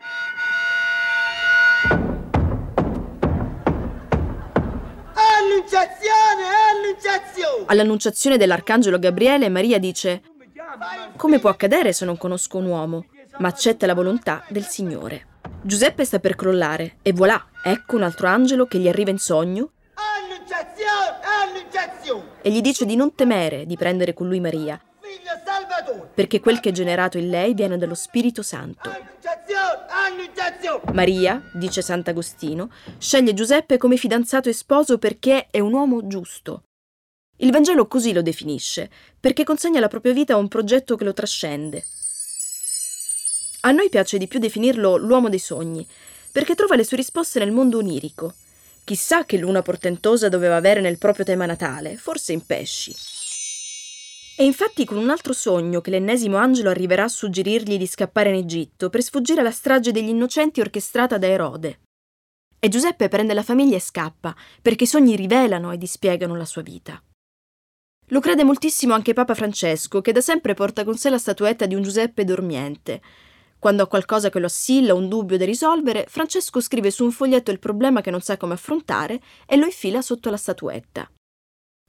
Annunciazione, 5.14 6.44
annunciazione! 6.72 7.64
All'annunciazione 7.66 8.38
dell'arcangelo 8.38 8.98
Gabriele, 8.98 9.50
Maria 9.50 9.78
dice: 9.78 10.22
Come 11.18 11.40
può 11.40 11.50
accadere 11.50 11.92
se 11.92 12.06
non 12.06 12.18
conosco 12.18 12.58
un 12.58 12.68
uomo? 12.68 13.06
Ma 13.40 13.50
accetta 13.50 13.86
la 13.86 13.94
volontà 13.94 14.46
del 14.48 14.64
Signore. 14.64 15.36
Giuseppe 15.62 16.06
sta 16.06 16.20
per 16.20 16.36
crollare 16.36 16.98
e 17.02 17.12
voilà, 17.12 17.46
ecco 17.62 17.98
un 17.98 18.04
altro 18.04 18.28
angelo 18.28 18.68
che 18.68 18.78
gli 18.78 18.88
arriva 18.88 19.10
in 19.10 19.20
sogno 19.20 19.72
Annunciazione, 20.50 21.20
annunciazione! 21.24 22.24
e 22.42 22.50
gli 22.52 22.62
dice 22.62 22.86
di 22.86 22.96
non 22.96 23.14
temere 23.14 23.66
di 23.66 23.76
prendere 23.76 24.14
con 24.14 24.30
lui 24.30 24.40
Maria, 24.40 24.82
Figlio 25.02 25.32
Salvatore! 25.44 26.10
perché 26.14 26.40
quel 26.40 26.62
che 26.62 26.70
è 26.70 26.72
generato 26.72 27.18
in 27.18 27.30
lei 27.30 27.54
viene 27.54 27.78
dallo 27.78 27.96
Spirito 27.96 28.42
Santo. 28.42 28.90
Annunciazione, 28.90 29.86
annunciazione! 29.90 30.94
Maria, 30.94 31.44
dice 31.54 31.82
Sant'Agostino, 31.82 32.72
sceglie 32.98 33.34
Giuseppe 33.34 33.78
come 33.78 33.98
fidanzato 33.98 34.48
e 34.48 34.54
sposo 34.54 34.98
perché 34.98 35.48
è 35.52 35.60
un 35.60 35.74
uomo 35.74 36.08
giusto. 36.08 36.64
Il 37.40 37.52
Vangelo 37.52 37.86
così 37.88 38.14
lo 38.14 38.22
definisce, 38.22 38.90
perché 39.20 39.44
consegna 39.44 39.82
la 39.82 39.90
propria 39.90 40.14
vita 40.14 40.36
a 40.36 40.38
un 40.38 40.48
progetto 40.48 40.96
che 40.96 41.04
lo 41.04 41.14
trascende. 41.14 41.84
A 43.62 43.72
noi 43.72 43.90
piace 43.90 44.18
di 44.18 44.28
più 44.28 44.40
definirlo 44.40 44.96
l'uomo 44.96 45.28
dei 45.28 45.40
sogni, 45.40 45.86
perché 46.32 46.56
trova 46.56 46.78
le 46.78 46.86
sue 46.86 46.96
risposte 46.96 47.40
nel 47.40 47.52
mondo 47.52 47.80
onirico. 47.80 48.34
Chissà 48.88 49.26
che 49.26 49.38
luna 49.38 49.62
portentosa 49.62 50.30
doveva 50.30 50.56
avere 50.56 50.80
nel 50.80 50.98
proprio 50.98 51.26
tema 51.26 51.46
natale, 51.46 51.98
forse 51.98 52.32
in 52.32 52.46
pesci. 52.46 52.96
E 54.38 54.46
infatti 54.46 54.86
con 54.86 54.96
un 54.96 55.10
altro 55.10 55.34
sogno 55.34 55.82
che 55.82 55.90
l'ennesimo 55.90 56.38
angelo 56.38 56.70
arriverà 56.70 57.04
a 57.04 57.10
suggerirgli 57.10 57.78
di 57.78 57.86
scappare 57.86 58.30
in 58.30 58.36
Egitto 58.36 58.90
per 58.90 59.04
sfuggire 59.04 59.42
alla 59.42 59.52
strage 59.52 59.92
degli 59.92 60.08
innocenti 60.08 60.62
orchestrata 60.62 61.18
da 61.18 61.28
Erode. 61.28 61.82
E 62.58 62.70
Giuseppe 62.70 63.10
prende 63.10 63.34
la 63.34 63.44
famiglia 63.44 63.76
e 63.76 63.82
scappa, 63.82 64.34
perché 64.62 64.86
i 64.86 64.88
sogni 64.88 65.18
rivelano 65.18 65.74
e 65.74 65.78
dispiegano 65.78 66.38
la 66.38 66.46
sua 66.46 66.62
vita. 66.62 67.04
Lo 68.12 68.22
crede 68.22 68.46
moltissimo 68.46 68.94
anche 68.94 69.12
Papa 69.12 69.36
Francesco, 69.36 70.00
che 70.00 70.14
da 70.14 70.22
sempre 70.22 70.54
porta 70.54 70.86
con 70.86 70.96
sé 70.96 71.10
la 71.10 71.18
statuetta 71.18 71.66
di 71.66 71.76
un 71.76 71.84
Giuseppe 71.84 72.24
dormiente. 72.24 73.02
Quando 73.60 73.84
ha 73.84 73.88
qualcosa 73.88 74.30
che 74.30 74.40
lo 74.40 74.46
assilla, 74.46 74.94
un 74.94 75.08
dubbio 75.08 75.38
da 75.38 75.46
risolvere, 75.46 76.06
Francesco 76.08 76.62
scrive 76.62 76.92
su 76.92 77.04
un 77.04 77.12
foglietto 77.12 77.52
il 77.52 77.60
problema 77.60 78.02
che 78.02 78.12
non 78.12 78.22
sa 78.22 78.38
come 78.38 78.54
affrontare 78.54 79.20
e 79.48 79.56
lo 79.56 79.66
infila 79.66 80.02
sotto 80.02 80.30
la 80.30 80.38
statuetta. 80.38 81.10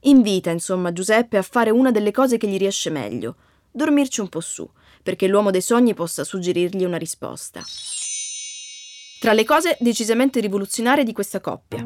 Invita, 0.03 0.49
insomma, 0.49 0.93
Giuseppe 0.93 1.37
a 1.37 1.41
fare 1.41 1.69
una 1.69 1.91
delle 1.91 2.11
cose 2.11 2.37
che 2.37 2.47
gli 2.47 2.57
riesce 2.57 2.89
meglio, 2.89 3.35
dormirci 3.71 4.21
un 4.21 4.29
po' 4.29 4.39
su, 4.39 4.67
perché 5.03 5.27
l'uomo 5.27 5.51
dei 5.51 5.61
sogni 5.61 5.93
possa 5.93 6.23
suggerirgli 6.23 6.85
una 6.85 6.97
risposta. 6.97 7.61
Tra 9.19 9.33
le 9.33 9.43
cose 9.43 9.75
decisamente 9.81 10.39
rivoluzionarie 10.39 11.03
di 11.03 11.11
questa 11.11 11.41
coppia. 11.41 11.85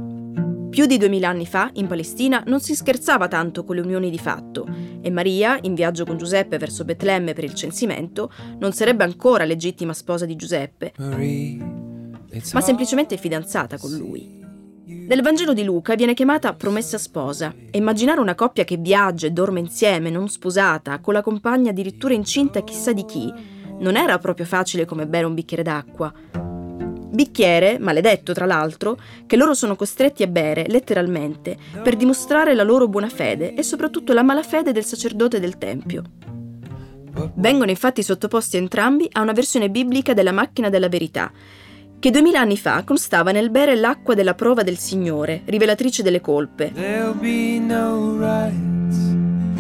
Più 0.70 0.86
di 0.86 1.00
duemila 1.00 1.30
anni 1.30 1.48
fa, 1.48 1.68
in 1.74 1.88
Palestina, 1.88 2.44
non 2.46 2.62
si 2.62 2.76
scherzava 2.76 3.28
tanto 3.28 3.64
con 3.64 3.76
le 3.76 3.82
unioni 3.82 4.12
di 4.12 4.20
fatto 4.20 4.68
e 5.02 5.10
Maria, 5.10 5.58
in 5.64 5.74
viaggio 5.74 6.06
con 6.06 6.18
Giuseppe 6.18 6.60
verso 6.60 6.86
Betlemme 6.86 7.34
per 7.34 7.44
il 7.44 7.56
censimento, 7.56 8.32
non 8.60 8.72
sarebbe 8.72 9.04
ancora 9.04 9.46
legittima 9.46 9.94
sposa 9.94 10.26
di 10.28 10.36
Giuseppe, 10.36 10.94
ma 10.98 12.62
semplicemente 12.62 13.18
fidanzata 13.18 13.80
con 13.80 13.92
lui. 13.94 14.42
Nel 14.86 15.24
Vangelo 15.24 15.54
di 15.54 15.64
Luca 15.64 15.96
viene 15.96 16.14
chiamata 16.14 16.54
promessa 16.54 17.00
sposa 17.00 17.52
e 17.72 17.80
immaginare 17.80 18.20
una 18.20 18.36
coppia 18.36 18.64
che 18.64 18.78
viaggia 18.78 19.26
e 19.26 19.32
dorme 19.32 19.60
insieme, 19.60 20.12
non 20.12 20.30
sposata, 20.30 21.00
con 21.00 21.16
la 21.16 21.24
compagna 21.24 21.72
addirittura 21.72 22.14
incinta 22.14 22.64
chissà 22.64 22.94
di 22.94 23.06
chi, 23.06 23.34
non 23.80 23.96
era 23.96 24.20
proprio 24.20 24.46
facile 24.46 24.86
come 24.86 25.08
bere 25.08 25.26
un 25.26 25.34
bicchiere 25.34 25.64
d'acqua. 25.64 26.14
Bicchiere, 27.14 27.78
maledetto 27.78 28.34
tra 28.34 28.48
l'altro, 28.48 28.98
che 29.28 29.36
loro 29.36 29.54
sono 29.54 29.76
costretti 29.76 30.24
a 30.24 30.28
bere, 30.28 30.66
letteralmente, 30.68 31.56
per 31.84 31.96
dimostrare 31.96 32.56
la 32.56 32.64
loro 32.64 32.88
buona 32.88 33.08
fede 33.08 33.54
e 33.54 33.62
soprattutto 33.62 34.14
la 34.14 34.24
malafede 34.24 34.72
del 34.72 34.84
sacerdote 34.84 35.40
del 35.40 35.60
Tempio. 35.60 36.02
Vengono 37.36 37.70
infatti 37.70 38.02
sottoposti 38.02 38.58
entrambi 38.58 39.08
a 39.12 39.22
una 39.22 39.34
versione 39.34 39.70
biblica 39.70 40.14
della 40.14 40.32
macchina 40.32 40.70
della 40.70 40.90
verità, 40.90 41.32
che 42.00 42.10
duemila 42.10 42.40
anni 42.40 42.58
fa 42.58 42.84
constava 42.84 43.32
nel 43.32 43.52
bere 43.52 43.76
l'acqua 43.76 44.16
della 44.16 44.34
prova 44.34 44.64
del 44.64 44.80
Signore, 44.80 45.44
rivelatrice 45.46 46.02
delle 46.02 46.20
colpe. 46.20 46.72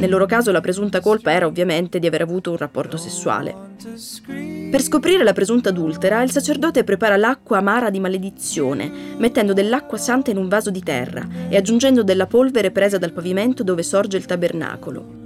Nel 0.03 0.12
loro 0.12 0.25
caso 0.25 0.51
la 0.51 0.60
presunta 0.60 1.00
colpa 1.00 1.31
era 1.31 1.45
ovviamente 1.45 1.98
di 1.98 2.07
aver 2.07 2.24
avuto 2.24 2.51
un 2.51 2.57
rapporto 2.57 2.98
sessuale. 2.98 3.55
Per 4.69 4.81
scoprire 4.81 5.24
la 5.24 5.31
presunta 5.31 5.69
adultera, 5.69 6.22
il 6.24 6.29
sacerdote 6.29 6.83
prepara 6.83 7.15
l'acqua 7.15 7.60
amara 7.60 7.89
di 7.89 8.01
maledizione, 8.01 8.91
mettendo 9.17 9.53
dell'acqua 9.53 9.98
santa 9.98 10.29
in 10.29 10.36
un 10.36 10.50
vaso 10.50 10.72
di 10.72 10.83
terra 10.83 11.25
e 11.48 11.55
aggiungendo 11.55 12.03
della 12.03 12.27
polvere 12.27 12.72
presa 12.72 12.98
dal 12.98 13.13
pavimento 13.13 13.63
dove 13.63 13.81
sorge 13.81 14.17
il 14.17 14.25
tabernacolo. 14.25 15.22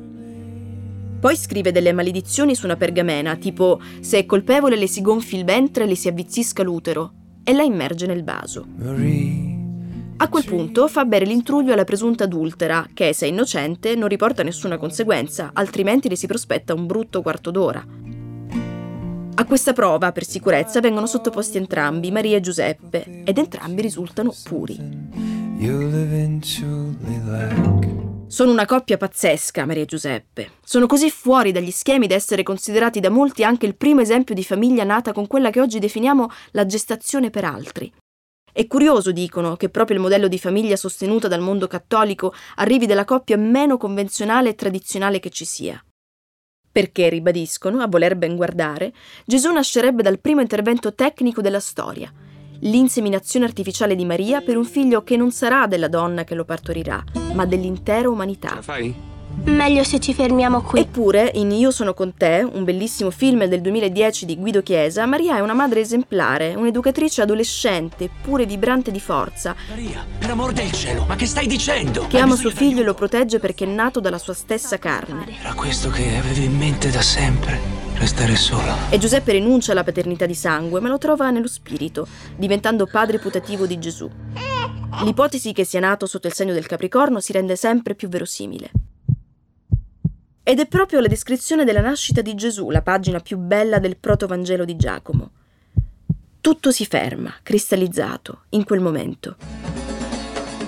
Poi 1.22 1.36
scrive 1.36 1.72
delle 1.72 1.91
maledizioni 1.91 2.53
su 2.53 2.65
una 2.65 2.75
pergamena, 2.75 3.36
tipo 3.36 3.81
se 4.01 4.19
è 4.19 4.25
colpevole 4.27 4.75
le 4.75 4.86
si 4.86 5.01
gonfi 5.01 5.38
il 5.38 5.43
ventre 5.43 5.86
e 5.86 5.88
le 5.88 5.96
si 5.96 6.07
avvizzisca 6.07 6.62
l'utero, 6.62 7.13
e 7.43 7.51
la 7.51 7.63
immerge 7.63 8.05
nel 8.05 8.24
vaso. 8.24 8.67
A 10.19 10.29
quel 10.29 10.45
punto 10.45 10.88
fa 10.88 11.05
bere 11.05 11.25
l'intruglio 11.25 11.74
alla 11.74 11.83
presunta 11.83 12.24
adultera, 12.24 12.88
che 12.91 13.13
se 13.13 13.27
è 13.27 13.29
innocente 13.29 13.93
non 13.93 14.07
riporta 14.07 14.41
nessuna 14.41 14.77
conseguenza, 14.77 15.51
altrimenti 15.53 16.09
le 16.09 16.15
si 16.15 16.25
prospetta 16.25 16.74
un 16.74 16.88
brutto 16.88 17.21
quarto 17.21 17.51
d'ora. 17.51 17.86
A 19.36 19.45
questa 19.45 19.74
prova, 19.74 20.12
per 20.12 20.25
sicurezza, 20.25 20.79
vengono 20.79 21.05
sottoposti 21.05 21.57
entrambi, 21.57 22.09
Maria 22.09 22.38
e 22.38 22.41
Giuseppe, 22.41 23.21
ed 23.24 23.38
entrambi 23.38 23.83
risultano 23.83 24.33
puri. 24.43 24.75
Sono 28.25 28.51
una 28.51 28.65
coppia 28.65 28.97
pazzesca, 28.97 29.67
Maria 29.67 29.83
e 29.83 29.86
Giuseppe. 29.86 30.50
Sono 30.63 30.88
così 30.88 31.12
fuori 31.12 31.51
dagli 31.51 31.69
schemi 31.69 32.07
da 32.07 32.15
essere 32.15 32.41
considerati 32.41 33.00
da 33.00 33.12
molti 33.12 33.43
anche 33.43 33.67
il 33.67 33.75
primo 33.75 34.01
esempio 34.01 34.33
di 34.33 34.43
famiglia 34.43 34.83
nata 34.83 35.12
con 35.13 35.27
quella 35.27 35.51
che 35.51 35.62
oggi 35.62 35.77
definiamo 35.77 36.27
la 36.51 36.65
gestazione 36.65 37.29
per 37.29 37.45
altri. 37.45 37.93
È 38.58 38.66
curioso, 38.66 39.12
dicono, 39.12 39.56
che 39.56 39.70
proprio 39.70 39.98
il 39.98 40.02
modello 40.02 40.28
di 40.28 40.40
famiglia 40.40 40.76
sostenuta 40.76 41.28
dal 41.28 41.42
mondo 41.42 41.68
cattolico 41.68 42.34
arrivi 42.56 42.88
dalla 42.88 43.06
coppia 43.06 43.38
meno 43.38 43.78
convenzionale 43.78 44.50
e 44.50 44.56
tradizionale 44.56 45.20
che 45.20 45.30
ci 45.30 45.46
sia. 45.46 45.80
Perché, 46.72 47.08
ribadiscono, 47.08 47.82
a 47.82 47.88
voler 47.88 48.16
ben 48.16 48.36
guardare, 48.36 48.94
Gesù 49.28 49.52
nascerebbe 49.52 50.02
dal 50.02 50.20
primo 50.20 50.42
intervento 50.42 50.96
tecnico 50.96 51.40
della 51.40 51.60
storia, 51.60 52.12
l'inseminazione 52.62 53.46
artificiale 53.46 53.94
di 53.94 54.06
Maria 54.06 54.42
per 54.42 54.58
un 54.58 54.66
figlio 54.66 55.04
che 55.04 55.18
non 55.18 55.30
sarà 55.30 55.68
della 55.68 55.88
donna 55.88 56.24
che 56.24 56.34
lo 56.34 56.44
partorirà, 56.44 57.04
ma 57.34 57.46
dell'intera 57.46 58.10
umanità. 58.10 58.60
Meglio 59.44 59.84
se 59.84 60.00
ci 60.00 60.13
fermiamo 60.13 60.62
qui. 60.62 60.82
Eppure, 60.82 61.32
in 61.36 61.51
Io 61.51 61.72
sono 61.72 61.94
con 61.94 62.13
te, 62.15 62.48
un 62.50 62.63
bellissimo 62.63 63.12
film 63.12 63.46
del 63.46 63.62
2010 63.62 64.25
di 64.25 64.36
Guido 64.36 64.62
Chiesa, 64.62 65.06
Maria 65.06 65.38
è 65.38 65.39
una 65.39 65.53
madre 65.53 65.79
esemplare, 65.82 66.53
un'educatrice 66.56 67.22
adolescente, 67.22 68.10
pure 68.22 68.46
vibrante 68.46 68.91
di 68.91 69.00
forza, 69.00 69.56
Maria, 69.70 70.06
per 70.17 70.32
amor 70.32 70.51
del 70.53 70.72
cielo, 70.72 71.06
ma 71.08 71.15
che 71.15 71.25
stai 71.25 71.48
dicendo? 71.48 72.08
che 72.08 72.20
ama 72.20 72.36
suo 72.36 72.50
figlio 72.50 72.82
e 72.82 72.84
lo 72.84 72.94
d'aiuto. 72.94 72.98
protegge 72.98 73.39
perché 73.39 73.65
è 73.65 73.67
nato 73.67 74.00
dalla 74.00 74.17
sua 74.17 74.34
stessa 74.34 74.77
carne. 74.79 75.25
Era 75.39 75.53
questo 75.53 75.89
che 75.89 76.17
avevi 76.17 76.46
in 76.46 76.58
mente 76.58 76.89
da 76.89 77.01
sempre, 77.01 77.60
restare 77.96 78.36
solo. 78.36 78.74
E 78.89 78.98
Giuseppe 78.98 79.32
rinuncia 79.32 79.72
alla 79.72 79.84
paternità 79.84 80.25
di 80.25 80.36
sangue, 80.36 80.79
ma 80.79 80.89
lo 80.89 80.98
trova 80.98 81.29
nello 81.29 81.48
spirito, 81.48 82.08
diventando 82.36 82.86
padre 82.86 83.20
putativo 83.20 83.65
di 83.65 83.79
Gesù. 83.79 84.10
L'ipotesi 85.03 85.53
che 85.53 85.63
sia 85.63 85.79
nato 85.79 86.06
sotto 86.08 86.27
il 86.27 86.34
segno 86.34 86.53
del 86.53 86.65
Capricorno 86.65 87.20
si 87.20 87.32
rende 87.32 87.56
sempre 87.56 87.94
più 87.94 88.10
verosimile. 88.10 88.72
Ed 90.50 90.62
è 90.62 90.66
proprio 90.66 91.01
la 91.01 91.10
descrizione 91.10 91.66
della 91.66 91.82
nascita 91.82 92.22
di 92.22 92.34
Gesù 92.34 92.70
la 92.70 92.82
pagina 92.82 93.20
più 93.20 93.38
bella 93.38 93.80
del 93.80 93.98
protovangelo 93.98 94.63
di 94.63 94.77
Giacomo. 94.77 95.32
Tutto 96.39 96.72
si 96.72 96.86
ferma, 96.86 97.34
cristallizzato, 97.44 98.44
in 98.51 98.63
quel 98.63 98.80
momento. 98.80 99.36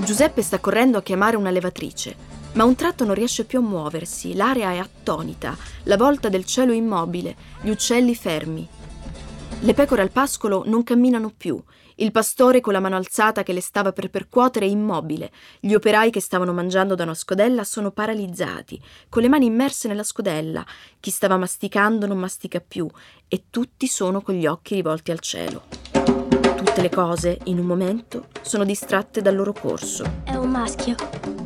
Giuseppe 0.03 0.41
sta 0.41 0.59
correndo 0.59 0.98
a 0.98 1.01
chiamare 1.01 1.38
una 1.38 1.50
levatrice, 1.50 2.13
ma 2.55 2.63
a 2.63 2.65
un 2.65 2.75
tratto 2.75 3.05
non 3.05 3.15
riesce 3.15 3.45
più 3.45 3.59
a 3.59 3.62
muoversi, 3.62 4.36
l'area 4.36 4.74
è 4.74 4.79
attonita, 4.79 5.55
la 5.83 5.95
volta 5.95 6.27
del 6.27 6.43
cielo 6.43 6.74
immobile, 6.74 7.33
gli 7.62 7.69
uccelli 7.69 8.15
fermi. 8.15 8.67
Le 9.62 9.74
pecore 9.74 10.01
al 10.01 10.12
pascolo 10.12 10.63
non 10.65 10.83
camminano 10.83 11.31
più, 11.36 11.57
il 11.99 12.11
pastore 12.11 12.61
con 12.61 12.73
la 12.73 12.79
mano 12.79 12.95
alzata 12.95 13.43
che 13.43 13.53
le 13.53 13.61
stava 13.61 13.91
per 13.91 14.09
percuotere 14.09 14.65
è 14.65 14.69
immobile, 14.69 15.31
gli 15.59 15.73
operai 15.73 16.11
che 16.11 16.21
stavano 16.21 16.53
mangiando 16.53 16.95
da 16.95 17.03
una 17.03 17.13
scodella 17.13 17.63
sono 17.63 17.91
paralizzati, 17.91 18.81
con 19.09 19.21
le 19.21 19.29
mani 19.29 19.47
immerse 19.47 19.87
nella 19.87 20.03
scodella, 20.03 20.65
chi 20.99 21.11
stava 21.11 21.37
masticando 21.37 22.07
non 22.07 22.17
mastica 22.17 22.61
più 22.65 22.87
e 23.27 23.43
tutti 23.49 23.87
sono 23.87 24.21
con 24.21 24.35
gli 24.35 24.45
occhi 24.45 24.75
rivolti 24.75 25.11
al 25.11 25.19
cielo. 25.19 25.88
Tutte 26.59 26.81
le 26.81 26.89
cose, 26.89 27.37
in 27.45 27.57
un 27.57 27.65
momento, 27.65 28.27
sono 28.41 28.65
distratte 28.65 29.21
dal 29.21 29.33
loro 29.33 29.53
corso. 29.53 30.03
È 30.25 30.35
un 30.35 30.49
maschio. 30.49 30.93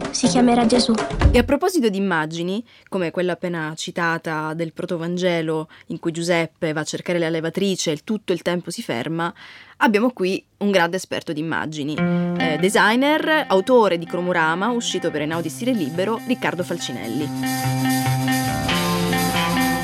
Si 0.09 0.25
chiamerà 0.25 0.65
Gesù. 0.65 0.91
E 1.31 1.37
a 1.37 1.43
proposito 1.43 1.87
di 1.87 1.97
immagini, 1.97 2.65
come 2.89 3.11
quella 3.11 3.33
appena 3.33 3.73
citata 3.75 4.55
del 4.55 4.73
protovangelo 4.73 5.69
in 5.87 5.99
cui 5.99 6.11
Giuseppe 6.11 6.73
va 6.73 6.79
a 6.79 6.83
cercare 6.83 7.19
la 7.19 7.29
levatrice 7.29 7.91
e 7.91 7.93
il 7.93 8.03
tutto 8.03 8.33
il 8.33 8.41
tempo 8.41 8.71
si 8.71 8.81
ferma, 8.81 9.31
abbiamo 9.77 10.09
qui 10.09 10.43
un 10.57 10.71
grande 10.71 10.95
esperto 10.95 11.31
di 11.31 11.41
immagini, 11.41 11.95
eh, 11.95 12.57
designer, 12.59 13.45
autore 13.49 13.99
di 13.99 14.07
Cromorama, 14.07 14.71
uscito 14.71 15.11
per 15.11 15.21
Enaudi 15.21 15.49
Stile 15.49 15.73
Libero, 15.73 16.19
Riccardo 16.25 16.63
Falcinelli. 16.63 17.29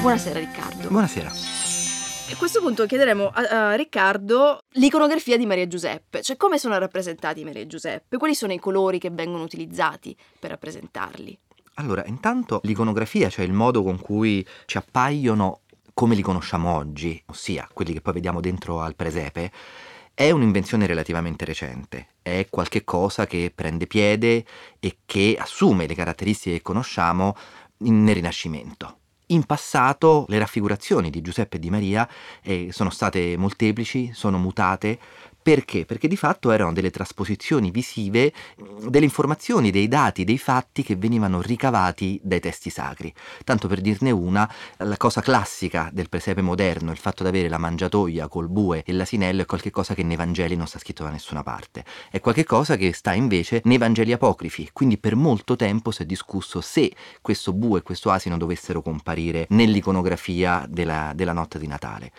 Buonasera 0.02 0.40
Riccardo. 0.40 0.88
Buonasera. 0.88 1.49
A 2.32 2.36
questo 2.38 2.62
punto 2.62 2.86
chiederemo 2.86 3.28
a, 3.28 3.72
a 3.72 3.76
Riccardo 3.76 4.60
l'iconografia 4.74 5.36
di 5.36 5.46
Maria 5.46 5.68
Giuseppe, 5.68 6.22
cioè 6.22 6.38
come 6.38 6.58
sono 6.58 6.78
rappresentati 6.78 7.44
Maria 7.44 7.66
Giuseppe, 7.68 8.18
quali 8.18 8.36
sono 8.36 8.54
i 8.54 8.60
colori 8.60 9.00
che 9.00 9.10
vengono 9.10 9.44
utilizzati 9.44 10.16
per 10.40 10.52
rappresentarli. 10.52 11.38
Allora, 11.76 12.06
intanto 12.06 12.62
l'iconografia, 12.64 13.30
cioè 13.30 13.46
il 13.46 13.52
modo 13.52 13.84
con 13.84 14.00
cui 14.00 14.46
ci 14.66 14.78
appaiono 14.78 15.62
come 15.94 16.16
li 16.16 16.22
conosciamo 16.22 16.76
oggi, 16.76 17.22
ossia 17.26 17.68
quelli 17.74 17.94
che 17.94 18.02
poi 18.02 18.14
vediamo 18.14 18.40
dentro 18.40 18.80
al 18.82 18.96
presepe, 18.96 19.52
è 20.14 20.30
un'invenzione 20.32 20.86
relativamente 20.86 21.46
recente, 21.46 22.10
è 22.22 22.48
qualche 22.50 22.84
cosa 22.84 23.26
che 23.26 23.52
prende 23.54 23.88
piede 23.88 24.46
e 24.80 25.00
che 25.06 25.36
assume 25.38 25.88
le 25.88 25.96
caratteristiche 25.96 26.58
che 26.58 26.62
conosciamo 26.62 27.36
nel 27.78 28.14
Rinascimento. 28.14 28.99
In 29.32 29.46
passato 29.46 30.26
le 30.28 30.40
raffigurazioni 30.40 31.12
di 31.12 31.22
Giuseppe 31.22 31.58
e 31.58 31.60
di 31.60 31.70
Maria 31.70 32.10
eh, 32.42 32.70
sono 32.72 32.90
state 32.90 33.38
molteplici, 33.38 34.12
sono 34.12 34.40
mutate. 34.40 34.98
Perché? 35.42 35.86
Perché 35.86 36.08
di 36.08 36.18
fatto 36.18 36.52
erano 36.52 36.74
delle 36.74 36.92
trasposizioni 36.92 37.72
visive 37.72 38.34
delle 38.88 39.06
informazioni, 39.06 39.72
dei 39.72 39.88
dati, 39.88 40.24
dei 40.24 40.38
fatti 40.38 40.84
che 40.84 40.96
venivano 40.96 41.42
ricavati 41.42 42.20
dai 42.22 42.40
testi 42.40 42.70
sacri. 42.70 43.14
Tanto 43.46 43.68
per 43.68 43.80
dirne 43.80 44.12
una, 44.12 44.50
la 44.78 44.98
cosa 44.98 45.22
classica 45.22 45.90
del 45.94 46.10
presepe 46.10 46.42
moderno, 46.42 46.92
il 46.92 46.98
fatto 46.98 47.24
di 47.24 47.30
avere 47.30 47.48
la 47.48 47.58
mangiatoia 47.58 48.28
col 48.28 48.50
bue 48.50 48.84
e 48.86 48.92
l'asinello 48.92 49.42
è 49.42 49.46
qualcosa 49.46 49.94
che 49.94 50.04
nei 50.04 50.18
Vangeli 50.18 50.56
non 50.56 50.68
sta 50.68 50.78
scritto 50.78 51.04
da 51.04 51.10
nessuna 51.10 51.42
parte. 51.42 51.86
È 52.12 52.20
qualcosa 52.20 52.76
che 52.76 52.94
sta 52.94 53.14
invece 53.14 53.62
nei 53.64 53.78
Vangeli 53.78 54.12
apocrifi, 54.12 54.70
quindi 54.74 54.98
per 54.98 55.16
molto 55.16 55.56
tempo 55.56 55.92
si 55.92 56.04
è 56.04 56.06
discusso 56.06 56.60
se 56.62 56.92
questo 57.22 57.54
bue 57.54 57.80
e 57.80 57.84
questo 57.84 58.12
asino 58.12 58.38
dovessero 58.38 58.82
comparire 58.82 59.48
nell'iconografia 59.50 60.66
della, 60.70 61.14
della 61.16 61.34
notte 61.34 61.60
di 61.60 61.68
Natale. 61.68 62.12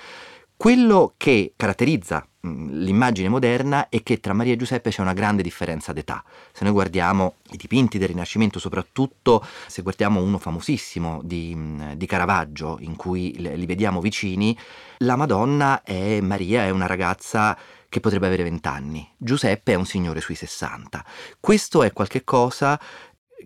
Quello 0.56 1.14
che 1.16 1.54
caratterizza 1.56 2.26
l'immagine 2.42 3.28
moderna 3.28 3.88
è 3.88 4.02
che 4.02 4.20
tra 4.20 4.32
Maria 4.32 4.54
e 4.54 4.56
Giuseppe 4.56 4.90
c'è 4.90 5.02
una 5.02 5.12
grande 5.12 5.42
differenza 5.42 5.92
d'età. 5.92 6.24
Se 6.52 6.64
noi 6.64 6.72
guardiamo 6.72 7.36
i 7.50 7.56
dipinti 7.56 7.98
del 7.98 8.08
Rinascimento, 8.08 8.58
soprattutto 8.58 9.44
se 9.66 9.82
guardiamo 9.82 10.22
uno 10.22 10.38
famosissimo 10.38 11.20
di, 11.22 11.54
mh, 11.54 11.94
di 11.96 12.06
Caravaggio, 12.06 12.78
in 12.80 12.96
cui 12.96 13.34
li 13.38 13.66
vediamo 13.66 14.00
vicini, 14.00 14.56
la 14.98 15.16
Madonna 15.16 15.82
è 15.82 16.20
Maria, 16.20 16.64
è 16.64 16.70
una 16.70 16.86
ragazza 16.86 17.56
che 17.90 18.00
potrebbe 18.00 18.26
avere 18.26 18.44
20 18.44 18.68
anni. 18.68 19.06
Giuseppe 19.16 19.72
è 19.72 19.74
un 19.74 19.84
signore 19.84 20.20
sui 20.20 20.36
60. 20.36 21.04
Questo 21.40 21.82
è 21.82 21.92
qualche 21.92 22.22
cosa 22.22 22.80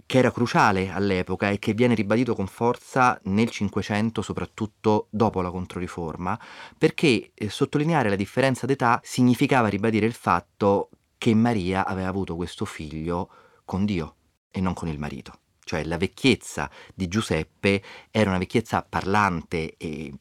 che 0.06 0.18
era 0.18 0.30
cruciale 0.30 0.90
all'epoca 0.90 1.50
e 1.50 1.58
che 1.58 1.74
viene 1.74 1.94
ribadito 1.94 2.34
con 2.34 2.46
forza 2.46 3.18
nel 3.24 3.50
Cinquecento, 3.50 4.22
soprattutto 4.22 5.06
dopo 5.10 5.40
la 5.40 5.50
Controriforma, 5.50 6.38
perché 6.76 7.32
eh, 7.34 7.48
sottolineare 7.48 8.08
la 8.08 8.16
differenza 8.16 8.66
d'età 8.66 9.00
significava 9.02 9.68
ribadire 9.68 10.06
il 10.06 10.12
fatto 10.12 10.90
che 11.16 11.34
Maria 11.34 11.86
aveva 11.86 12.08
avuto 12.08 12.36
questo 12.36 12.64
figlio 12.64 13.30
con 13.64 13.84
Dio 13.84 14.16
e 14.50 14.60
non 14.60 14.74
con 14.74 14.88
il 14.88 14.98
marito. 14.98 15.38
Cioè 15.64 15.84
la 15.84 15.96
vecchiezza 15.96 16.70
di 16.94 17.08
Giuseppe 17.08 17.82
era 18.10 18.28
una 18.28 18.38
vecchiezza 18.38 18.86
parlante 18.86 19.74
e 19.78 20.12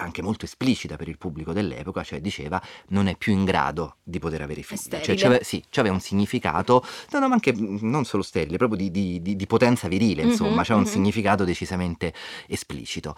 anche 0.00 0.22
molto 0.22 0.44
esplicita 0.44 0.96
per 0.96 1.08
il 1.08 1.18
pubblico 1.18 1.52
dell'epoca, 1.52 2.02
cioè 2.02 2.20
diceva 2.20 2.60
non 2.88 3.06
è 3.06 3.16
più 3.16 3.32
in 3.32 3.44
grado 3.44 3.96
di 4.02 4.18
poter 4.18 4.42
avere 4.42 4.62
figli. 4.62 4.78
Cioè, 5.04 5.14
c'aveva- 5.16 5.44
sì, 5.44 5.62
c'aveva 5.70 5.94
un 5.94 6.00
significato, 6.00 6.84
no, 7.12 7.18
no, 7.18 7.28
ma 7.28 7.34
anche 7.34 7.52
mh, 7.54 7.78
non 7.82 8.04
solo 8.04 8.22
sterile, 8.22 8.56
proprio 8.56 8.78
di, 8.78 8.90
di- 8.90 9.22
di- 9.22 9.36
di 9.36 9.46
potenza 9.46 9.88
virile, 9.88 10.22
insomma, 10.22 10.56
Mhm, 10.56 10.62
c'è 10.62 10.74
un 10.74 10.86
significato 10.86 11.44
decisamente 11.44 12.12
esplicito. 12.46 13.14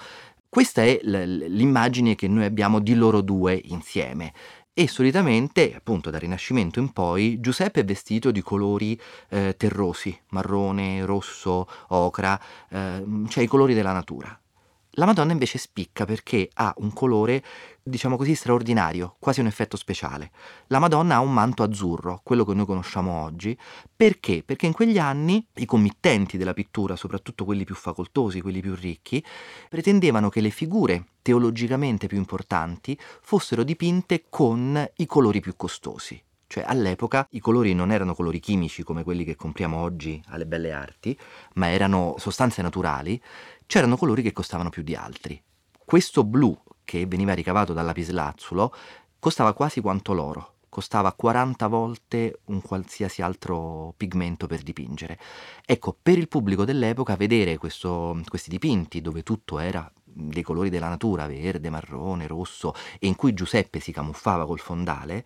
Questa 0.49 0.83
è 0.83 0.99
l'immagine 1.03 2.15
che 2.15 2.29
noi 2.29 2.45
abbiamo 2.45 2.79
di 2.81 2.95
loro 2.95 3.21
due 3.23 3.61
insieme. 3.65 4.33
E 4.75 4.89
solitamente, 4.89 5.75
appunto 5.75 6.09
dal 6.09 6.21
Rinascimento 6.21 6.79
in 6.79 6.93
poi, 6.93 7.41
Giuseppe 7.41 7.81
è 7.81 7.85
vestito 7.85 8.31
di 8.31 8.41
colori 8.41 8.99
eh, 9.29 9.55
terrosi, 9.59 10.19
marrone, 10.31 11.05
rosso, 11.05 11.67
ocra, 11.89 12.41
eh, 12.71 13.05
cioè 13.29 13.45
i 13.45 13.47
colori 13.47 13.75
della 13.75 13.93
natura. 13.93 14.39
La 14.97 15.07
Madonna 15.07 15.33
invece 15.33 15.57
spicca 15.57 16.05
perché 16.05 16.51
ha 16.53 16.75
un 16.77 16.93
colore, 16.93 17.43
diciamo 17.83 18.19
così, 18.19 18.35
straordinario, 18.35 19.17
quasi 19.19 19.41
un 19.41 19.47
effetto 19.47 19.79
speciale. 19.79 20.31
La 20.67 20.81
Madonna 20.81 21.15
ha 21.15 21.21
un 21.21 21.33
manto 21.33 21.63
azzurro, 21.63 22.21
quello 22.23 22.45
che 22.45 22.53
noi 22.53 22.67
conosciamo 22.67 23.23
oggi. 23.23 23.59
Perché? 23.97 24.43
Perché 24.45 24.67
in 24.67 24.75
quegli 24.75 24.99
anni 24.99 25.47
i 25.55 25.65
committenti 25.65 26.37
della 26.37 26.53
pittura, 26.53 26.95
soprattutto 26.95 27.47
quelli 27.47 27.65
più 27.65 27.75
facoltosi, 27.75 28.43
quelli 28.43 28.61
più 28.61 28.75
ricchi, 28.75 29.25
pretendevano 29.71 30.29
che 30.29 30.43
le 30.43 30.51
figure 30.51 31.07
teologicamente 31.23 32.07
più 32.07 32.19
importanti 32.19 32.99
fossero 33.23 33.63
dipinte 33.63 34.25
con 34.29 34.91
i 34.97 35.07
colori 35.07 35.41
più 35.41 35.57
costosi. 35.57 36.23
Cioè 36.53 36.65
all'epoca 36.67 37.27
i 37.31 37.41
colori 37.41 37.73
non 37.73 37.91
erano 37.91 38.15
colori 38.15 38.39
chimici 38.39 38.83
come 38.83 39.05
quelli 39.05 39.25
che 39.25 39.37
compriamo 39.37 39.79
oggi 39.79 40.23
alle 40.27 40.45
belle 40.45 40.71
arti, 40.71 41.19
ma 41.55 41.71
erano 41.71 42.17
sostanze 42.19 42.61
naturali, 42.61 43.19
c'erano 43.73 43.97
colori 43.97 44.21
che 44.21 44.35
costavano 44.35 44.69
più 44.69 44.83
di 44.83 44.95
altri. 44.95 45.43
Questo 45.83 46.25
blu 46.25 46.55
che 46.85 47.07
veniva 47.07 47.33
ricavato 47.33 47.73
dal 47.73 47.87
lapislazzulo 47.87 48.71
costava 49.19 49.55
quasi 49.55 49.81
quanto 49.81 50.13
l'oro, 50.13 50.57
costava 50.69 51.15
40 51.15 51.69
volte 51.69 52.41
un 52.49 52.61
qualsiasi 52.61 53.23
altro 53.23 53.95
pigmento 53.97 54.47
per 54.47 54.61
dipingere. 54.61 55.19
Ecco, 55.65 55.97
per 56.03 56.19
il 56.19 56.29
pubblico 56.29 56.67
dell'epoca 56.67 57.17
vedere 57.17 57.57
questo- 57.57 58.21
questi 58.29 58.51
dipinti 58.51 59.01
dove 59.01 59.23
tutto 59.23 59.59
era 59.59 59.91
dei 60.05 60.43
colori 60.43 60.69
della 60.69 60.91
natura, 60.91 61.27
verde, 61.27 61.71
marrone, 61.71 62.27
rosso, 62.27 62.75
e 62.99 63.07
in 63.07 63.17
cui 63.17 63.33
Giuseppe 63.33 63.81
si 63.81 63.91
camuffava 63.91 64.45
col 64.45 64.61
fondale, 64.61 65.25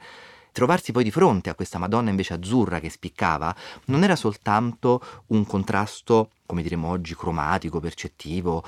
trovarsi 0.57 0.90
poi 0.90 1.05
di 1.05 1.11
fronte 1.11 1.51
a 1.51 1.55
questa 1.55 1.77
Madonna 1.77 2.09
invece 2.09 2.33
azzurra 2.33 2.81
che 2.81 2.88
spiccava, 2.88 3.55
non 3.87 4.03
era 4.05 4.16
soltanto 4.16 5.03
un 5.27 5.45
contrasto, 5.45 6.31
come 6.47 6.62
diremmo 6.62 6.88
oggi, 6.88 7.14
cromatico, 7.14 7.79
percettivo, 7.79 8.64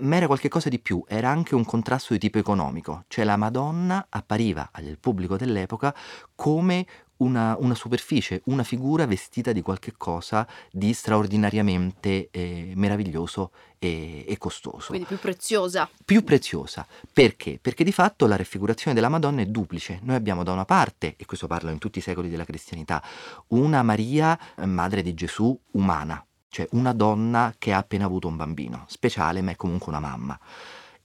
ma 0.00 0.16
era 0.16 0.26
qualcosa 0.26 0.68
di 0.68 0.78
più, 0.78 1.02
era 1.08 1.30
anche 1.30 1.54
un 1.54 1.64
contrasto 1.64 2.12
di 2.12 2.18
tipo 2.18 2.36
economico, 2.36 3.04
cioè 3.08 3.24
la 3.24 3.38
Madonna 3.38 4.04
appariva 4.10 4.68
al 4.70 4.98
pubblico 5.00 5.38
dell'epoca 5.38 5.94
come 6.34 6.86
una, 7.18 7.56
una 7.58 7.74
superficie, 7.74 8.42
una 8.46 8.62
figura 8.62 9.06
vestita 9.06 9.52
di 9.52 9.62
qualche 9.62 9.92
cosa 9.96 10.46
di 10.70 10.92
straordinariamente 10.92 12.28
eh, 12.30 12.72
meraviglioso 12.74 13.50
e, 13.78 14.24
e 14.26 14.38
costoso. 14.38 14.88
Quindi 14.88 15.06
più 15.06 15.18
preziosa. 15.18 15.88
più 16.04 16.24
preziosa. 16.24 16.86
Perché? 17.12 17.58
Perché 17.60 17.84
di 17.84 17.92
fatto 17.92 18.26
la 18.26 18.36
raffigurazione 18.36 18.94
della 18.94 19.08
Madonna 19.08 19.42
è 19.42 19.46
duplice. 19.46 20.00
Noi 20.02 20.16
abbiamo 20.16 20.42
da 20.42 20.52
una 20.52 20.64
parte, 20.64 21.14
e 21.16 21.24
questo 21.26 21.46
parlo 21.46 21.70
in 21.70 21.78
tutti 21.78 21.98
i 21.98 22.02
secoli 22.02 22.28
della 22.28 22.44
cristianità, 22.44 23.02
una 23.48 23.82
Maria, 23.82 24.38
eh, 24.56 24.66
madre 24.66 25.02
di 25.02 25.14
Gesù, 25.14 25.58
umana, 25.72 26.24
cioè 26.48 26.66
una 26.72 26.92
donna 26.92 27.54
che 27.58 27.72
ha 27.72 27.78
appena 27.78 28.06
avuto 28.06 28.28
un 28.28 28.36
bambino, 28.36 28.84
speciale 28.88 29.42
ma 29.42 29.50
è 29.50 29.56
comunque 29.56 29.88
una 29.88 30.00
mamma. 30.00 30.38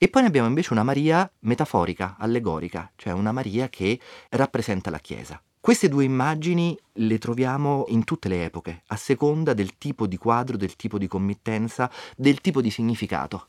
E 0.02 0.08
poi 0.08 0.22
ne 0.22 0.28
abbiamo 0.28 0.48
invece 0.48 0.72
una 0.72 0.82
Maria 0.82 1.30
metaforica, 1.40 2.16
allegorica, 2.18 2.90
cioè 2.96 3.12
una 3.12 3.32
Maria 3.32 3.68
che 3.68 4.00
rappresenta 4.30 4.88
la 4.88 4.98
Chiesa. 4.98 5.42
Queste 5.62 5.90
due 5.90 6.04
immagini 6.04 6.74
le 6.94 7.18
troviamo 7.18 7.84
in 7.88 8.04
tutte 8.04 8.30
le 8.30 8.44
epoche, 8.44 8.82
a 8.86 8.96
seconda 8.96 9.52
del 9.52 9.76
tipo 9.76 10.06
di 10.06 10.16
quadro, 10.16 10.56
del 10.56 10.74
tipo 10.74 10.96
di 10.96 11.06
committenza, 11.06 11.90
del 12.16 12.40
tipo 12.40 12.62
di 12.62 12.70
significato. 12.70 13.48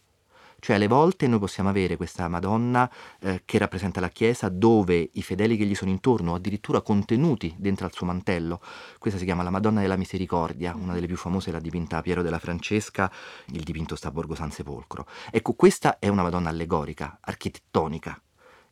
Cioè 0.60 0.76
alle 0.76 0.90
volte 0.90 1.26
noi 1.28 1.40
possiamo 1.40 1.70
avere 1.70 1.96
questa 1.96 2.28
Madonna 2.28 2.92
eh, 3.22 3.44
che 3.46 3.58
rappresenta 3.58 4.02
la 4.02 4.10
Chiesa 4.10 4.50
dove 4.50 5.10
i 5.14 5.22
fedeli 5.24 5.56
che 5.56 5.64
gli 5.64 5.74
sono 5.74 5.90
intorno, 5.90 6.36
addirittura 6.36 6.82
contenuti 6.82 7.56
dentro 7.58 7.86
al 7.86 7.94
suo 7.94 8.06
mantello, 8.06 8.60
questa 9.00 9.18
si 9.18 9.24
chiama 9.24 9.42
la 9.42 9.50
Madonna 9.50 9.80
della 9.80 9.96
Misericordia, 9.96 10.76
una 10.76 10.94
delle 10.94 11.08
più 11.08 11.16
famose 11.16 11.50
l'ha 11.50 11.62
dipinta 11.62 12.02
Piero 12.02 12.22
della 12.22 12.40
Francesca, 12.40 13.10
il 13.54 13.64
dipinto 13.64 13.96
sta 13.96 14.10
a 14.10 14.12
Borgo 14.12 14.36
San 14.36 14.52
Sepolcro. 14.52 15.08
Ecco, 15.32 15.54
questa 15.54 15.98
è 15.98 16.10
una 16.10 16.24
Madonna 16.24 16.50
allegorica, 16.50 17.20
architettonica. 17.22 18.22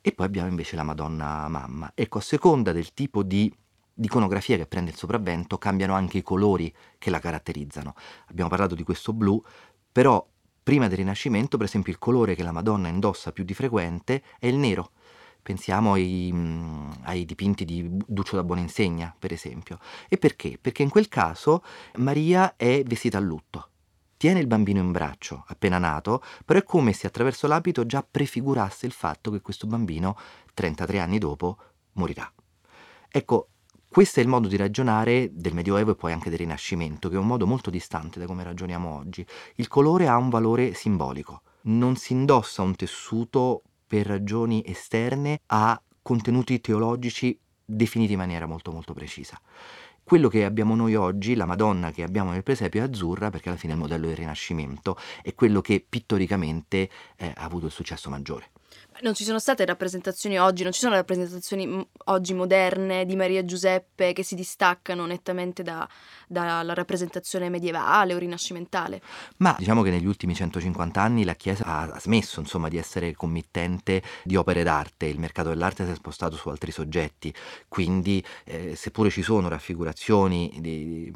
E 0.01 0.13
poi 0.13 0.25
abbiamo 0.25 0.47
invece 0.47 0.75
la 0.75 0.83
Madonna 0.83 1.47
Mamma. 1.47 1.91
Ecco, 1.93 2.19
a 2.19 2.21
seconda 2.21 2.71
del 2.71 2.93
tipo 2.93 3.23
di 3.23 3.53
iconografia 4.01 4.55
che 4.55 4.65
prende 4.65 4.91
il 4.91 4.97
sopravvento 4.97 5.57
cambiano 5.57 5.93
anche 5.93 6.19
i 6.19 6.21
colori 6.21 6.73
che 6.97 7.09
la 7.09 7.19
caratterizzano. 7.19 7.93
Abbiamo 8.27 8.49
parlato 8.49 8.75
di 8.75 8.83
questo 8.83 9.13
blu, 9.13 9.41
però 9.91 10.25
prima 10.63 10.87
del 10.87 10.97
Rinascimento, 10.97 11.57
per 11.57 11.65
esempio, 11.65 11.91
il 11.91 11.99
colore 11.99 12.35
che 12.35 12.43
la 12.43 12.51
Madonna 12.51 12.87
indossa 12.87 13.31
più 13.31 13.43
di 13.43 13.53
frequente 13.53 14.23
è 14.39 14.47
il 14.47 14.55
nero. 14.55 14.91
Pensiamo 15.41 15.93
ai, 15.93 16.29
mm, 16.31 16.91
ai 17.03 17.25
dipinti 17.25 17.65
di 17.65 17.89
Duccio 18.05 18.35
da 18.35 18.43
Buoninsegna, 18.43 19.15
per 19.17 19.33
esempio. 19.33 19.79
E 20.07 20.17
perché? 20.17 20.57
Perché 20.61 20.83
in 20.83 20.89
quel 20.89 21.07
caso 21.07 21.63
Maria 21.95 22.55
è 22.55 22.83
vestita 22.83 23.17
a 23.17 23.21
lutto. 23.21 23.69
Tiene 24.19 24.41
il 24.41 24.47
bambino 24.47 24.81
in 24.81 24.91
braccio, 24.91 25.45
appena 25.47 25.77
nato, 25.77 26.21
però 26.43 26.59
è 26.59 26.63
come 26.63 26.91
se 26.91 27.07
attraverso 27.07 27.47
l'abito 27.47 27.85
già 27.85 28.03
prefigurasse 28.03 28.85
il 28.85 28.91
fatto 28.91 29.31
che 29.31 29.39
questo 29.39 29.65
bambino, 29.65 30.17
33 30.53 30.99
anni 30.99 31.19
dopo, 31.19 31.57
morirà. 31.93 32.29
Ecco, 33.07 33.47
questo 33.87 34.19
è 34.19 34.23
il 34.23 34.27
modo 34.27 34.49
di 34.49 34.57
ragionare 34.57 35.29
del 35.31 35.53
Medioevo 35.53 35.91
e 35.91 35.95
poi 35.95 36.11
anche 36.11 36.29
del 36.29 36.39
Rinascimento, 36.39 37.07
che 37.07 37.15
è 37.15 37.17
un 37.17 37.27
modo 37.27 37.47
molto 37.47 37.69
distante 37.69 38.19
da 38.19 38.25
come 38.25 38.43
ragioniamo 38.43 38.93
oggi. 38.93 39.25
Il 39.55 39.69
colore 39.69 40.09
ha 40.09 40.17
un 40.17 40.27
valore 40.27 40.73
simbolico, 40.73 41.43
non 41.61 41.95
si 41.95 42.11
indossa 42.11 42.61
un 42.61 42.75
tessuto 42.75 43.61
per 43.87 44.05
ragioni 44.05 44.61
esterne 44.65 45.39
a 45.45 45.81
contenuti 46.01 46.59
teologici 46.59 47.39
definiti 47.63 48.11
in 48.11 48.17
maniera 48.17 48.47
molto 48.47 48.73
molto 48.73 48.93
precisa. 48.93 49.39
Quello 50.09 50.27
che 50.27 50.43
abbiamo 50.43 50.73
noi 50.75 50.95
oggi, 50.95 51.35
la 51.35 51.45
Madonna 51.45 51.91
che 51.91 52.01
abbiamo 52.01 52.31
nel 52.31 52.41
presepio 52.41 52.81
è 52.81 52.83
azzurra 52.83 53.29
perché 53.29 53.49
alla 53.49 53.59
fine 53.59 53.73
è 53.73 53.75
il 53.75 53.81
modello 53.83 54.07
del 54.07 54.15
Rinascimento, 54.15 54.97
è 55.21 55.35
quello 55.35 55.61
che 55.61 55.85
pittoricamente 55.87 56.89
eh, 57.15 57.31
ha 57.35 57.43
avuto 57.43 57.67
il 57.67 57.71
successo 57.71 58.09
maggiore. 58.09 58.49
Non 59.01 59.13
ci 59.13 59.23
sono 59.23 59.39
state 59.39 59.65
rappresentazioni 59.65 60.37
oggi, 60.37 60.63
non 60.63 60.73
ci 60.73 60.79
sono 60.81 60.95
rappresentazioni 60.95 61.87
oggi 62.05 62.33
moderne 62.33 63.05
di 63.05 63.15
Maria 63.15 63.45
Giuseppe 63.45 64.11
che 64.11 64.23
si 64.23 64.35
distaccano 64.35 65.05
nettamente 65.05 65.63
da- 65.63 65.87
dalla 66.27 66.73
rappresentazione 66.73 67.49
medievale 67.49 68.13
o 68.13 68.17
rinascimentale. 68.17 69.01
Ma 69.37 69.55
diciamo 69.57 69.81
che 69.81 69.89
negli 69.89 70.05
ultimi 70.05 70.35
150 70.35 71.01
anni 71.01 71.23
la 71.23 71.33
Chiesa 71.33 71.63
ha, 71.65 71.99
smesso 71.99 72.39
insomma, 72.39 72.67
di 72.67 72.77
essere 72.77 73.15
committente 73.15 74.03
di 74.23 74.35
opere 74.35 74.63
d'arte, 74.63 75.05
il 75.07 75.19
mercato 75.19 75.49
dell'arte 75.49 75.85
si 75.85 75.91
è 75.91 75.95
spostato 75.95 76.35
su 76.35 76.49
altri 76.49 76.71
soggetti, 76.71 77.33
quindi 77.67 78.23
eh, 78.43 78.75
seppure 78.75 79.09
ci 79.09 79.23
sono 79.23 79.47
raffigurazioni 79.47 80.57
di, 80.59 81.11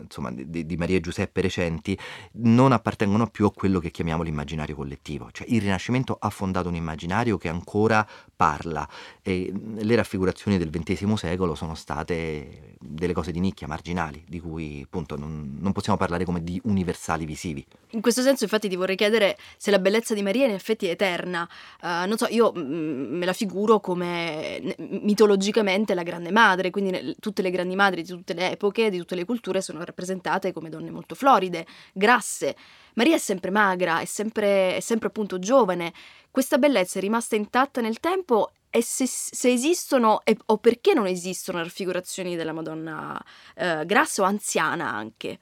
insomma, 0.00 0.32
di, 0.32 0.66
di 0.66 0.76
Maria 0.76 0.98
Giuseppe 1.00 1.42
recenti, 1.42 1.96
non 2.32 2.72
appartengono 2.72 3.28
più 3.28 3.46
a 3.46 3.52
quello 3.52 3.78
che 3.78 3.90
chiamiamo 3.90 4.22
l'immaginario 4.22 4.74
collettivo, 4.74 5.30
cioè 5.30 5.46
il 5.50 5.60
Rinascimento 5.60 6.16
ha 6.18 6.30
fondato 6.30 6.68
un 6.68 6.74
immaginario 7.10 7.36
che 7.38 7.48
ancora 7.48 8.06
parla 8.36 8.88
e 9.20 9.52
le 9.52 9.96
raffigurazioni 9.96 10.56
del 10.56 10.70
XX 10.70 11.12
secolo 11.12 11.54
sono 11.54 11.74
state 11.74 12.76
delle 12.80 13.12
cose 13.12 13.32
di 13.32 13.40
nicchia, 13.40 13.66
marginali, 13.66 14.24
di 14.26 14.40
cui 14.40 14.80
appunto 14.82 15.16
non, 15.16 15.58
non 15.60 15.72
possiamo 15.72 15.98
parlare 15.98 16.24
come 16.24 16.42
di 16.42 16.58
universali 16.64 17.26
visivi. 17.26 17.66
In 17.90 18.00
questo 18.00 18.22
senso, 18.22 18.44
infatti, 18.44 18.68
ti 18.68 18.76
vorrei 18.76 18.96
chiedere 18.96 19.36
se 19.58 19.70
la 19.70 19.78
bellezza 19.78 20.14
di 20.14 20.22
Maria 20.22 20.46
in 20.46 20.52
effetti 20.52 20.86
è 20.86 20.92
eterna. 20.92 21.46
Uh, 21.82 22.06
non 22.08 22.16
so, 22.16 22.26
io 22.30 22.52
me 22.54 23.26
la 23.26 23.34
figuro 23.34 23.80
come 23.80 24.74
mitologicamente 24.78 25.92
la 25.92 26.02
grande 26.02 26.30
madre, 26.30 26.70
quindi 26.70 27.16
tutte 27.20 27.42
le 27.42 27.50
grandi 27.50 27.74
madri 27.74 28.02
di 28.02 28.08
tutte 28.08 28.32
le 28.32 28.52
epoche, 28.52 28.88
di 28.88 28.96
tutte 28.96 29.16
le 29.16 29.26
culture 29.26 29.60
sono 29.60 29.84
rappresentate 29.84 30.54
come 30.54 30.70
donne 30.70 30.90
molto 30.90 31.14
floride, 31.14 31.66
grasse. 31.92 32.56
Maria 33.00 33.16
è 33.16 33.18
sempre 33.18 33.50
magra, 33.50 34.00
è 34.00 34.04
sempre, 34.04 34.76
è 34.76 34.80
sempre 34.80 35.08
appunto 35.08 35.38
giovane. 35.38 35.94
Questa 36.30 36.58
bellezza 36.58 36.98
è 36.98 37.00
rimasta 37.00 37.34
intatta 37.34 37.80
nel 37.80 37.98
tempo 37.98 38.52
e 38.68 38.82
se, 38.82 39.06
se 39.06 39.50
esistono 39.50 40.20
e, 40.22 40.36
o 40.46 40.58
perché 40.58 40.92
non 40.92 41.06
esistono 41.06 41.62
raffigurazioni 41.62 42.36
della 42.36 42.52
Madonna 42.52 43.18
eh, 43.54 43.86
grassa 43.86 44.20
o 44.20 44.26
anziana 44.26 44.92
anche? 44.92 45.38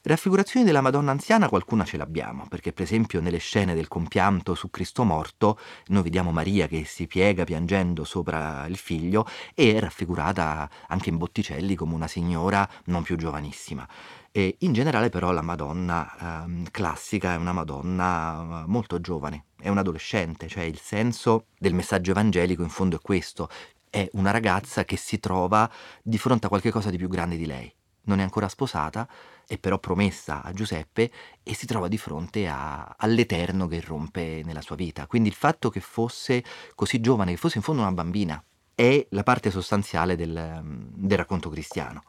Raffigurazioni 0.00 0.64
della 0.64 0.80
Madonna 0.80 1.10
anziana 1.10 1.50
qualcuna 1.50 1.84
ce 1.84 1.98
l'abbiamo, 1.98 2.46
perché 2.48 2.72
per 2.72 2.84
esempio 2.84 3.20
nelle 3.20 3.36
scene 3.36 3.74
del 3.74 3.88
compianto 3.88 4.54
su 4.54 4.70
Cristo 4.70 5.04
morto 5.04 5.58
noi 5.88 6.04
vediamo 6.04 6.32
Maria 6.32 6.68
che 6.68 6.86
si 6.86 7.06
piega 7.06 7.44
piangendo 7.44 8.04
sopra 8.04 8.64
il 8.66 8.78
figlio 8.78 9.26
e 9.54 9.74
è 9.74 9.78
raffigurata 9.78 10.70
anche 10.86 11.10
in 11.10 11.18
Botticelli 11.18 11.74
come 11.74 11.92
una 11.92 12.08
signora 12.08 12.66
non 12.84 13.02
più 13.02 13.16
giovanissima. 13.16 13.86
E 14.30 14.56
in 14.60 14.72
generale 14.72 15.08
però 15.08 15.32
la 15.32 15.42
Madonna 15.42 16.44
eh, 16.46 16.70
classica 16.70 17.32
è 17.32 17.36
una 17.36 17.52
Madonna 17.52 18.62
eh, 18.62 18.66
molto 18.66 19.00
giovane, 19.00 19.46
è 19.58 19.68
un 19.68 19.78
adolescente, 19.78 20.48
cioè 20.48 20.64
il 20.64 20.78
senso 20.78 21.46
del 21.58 21.74
messaggio 21.74 22.10
evangelico 22.10 22.62
in 22.62 22.68
fondo 22.68 22.96
è 22.96 23.00
questo, 23.00 23.48
è 23.88 24.08
una 24.12 24.30
ragazza 24.30 24.84
che 24.84 24.96
si 24.96 25.18
trova 25.18 25.68
di 26.02 26.18
fronte 26.18 26.46
a 26.46 26.48
qualcosa 26.50 26.90
di 26.90 26.98
più 26.98 27.08
grande 27.08 27.36
di 27.36 27.46
lei. 27.46 27.72
Non 28.02 28.20
è 28.20 28.22
ancora 28.22 28.48
sposata, 28.48 29.08
è 29.46 29.58
però 29.58 29.78
promessa 29.78 30.42
a 30.42 30.52
Giuseppe 30.52 31.10
e 31.42 31.54
si 31.54 31.66
trova 31.66 31.88
di 31.88 31.98
fronte 31.98 32.48
a, 32.48 32.94
all'Eterno 32.98 33.66
che 33.66 33.76
irrompe 33.76 34.42
nella 34.44 34.62
sua 34.62 34.76
vita. 34.76 35.06
Quindi 35.06 35.28
il 35.30 35.34
fatto 35.34 35.70
che 35.70 35.80
fosse 35.80 36.44
così 36.74 37.00
giovane, 37.00 37.32
che 37.32 37.38
fosse 37.38 37.58
in 37.58 37.64
fondo 37.64 37.82
una 37.82 37.92
bambina, 37.92 38.42
è 38.74 39.06
la 39.10 39.22
parte 39.22 39.50
sostanziale 39.50 40.16
del, 40.16 40.62
del 40.62 41.18
racconto 41.18 41.50
cristiano. 41.50 42.04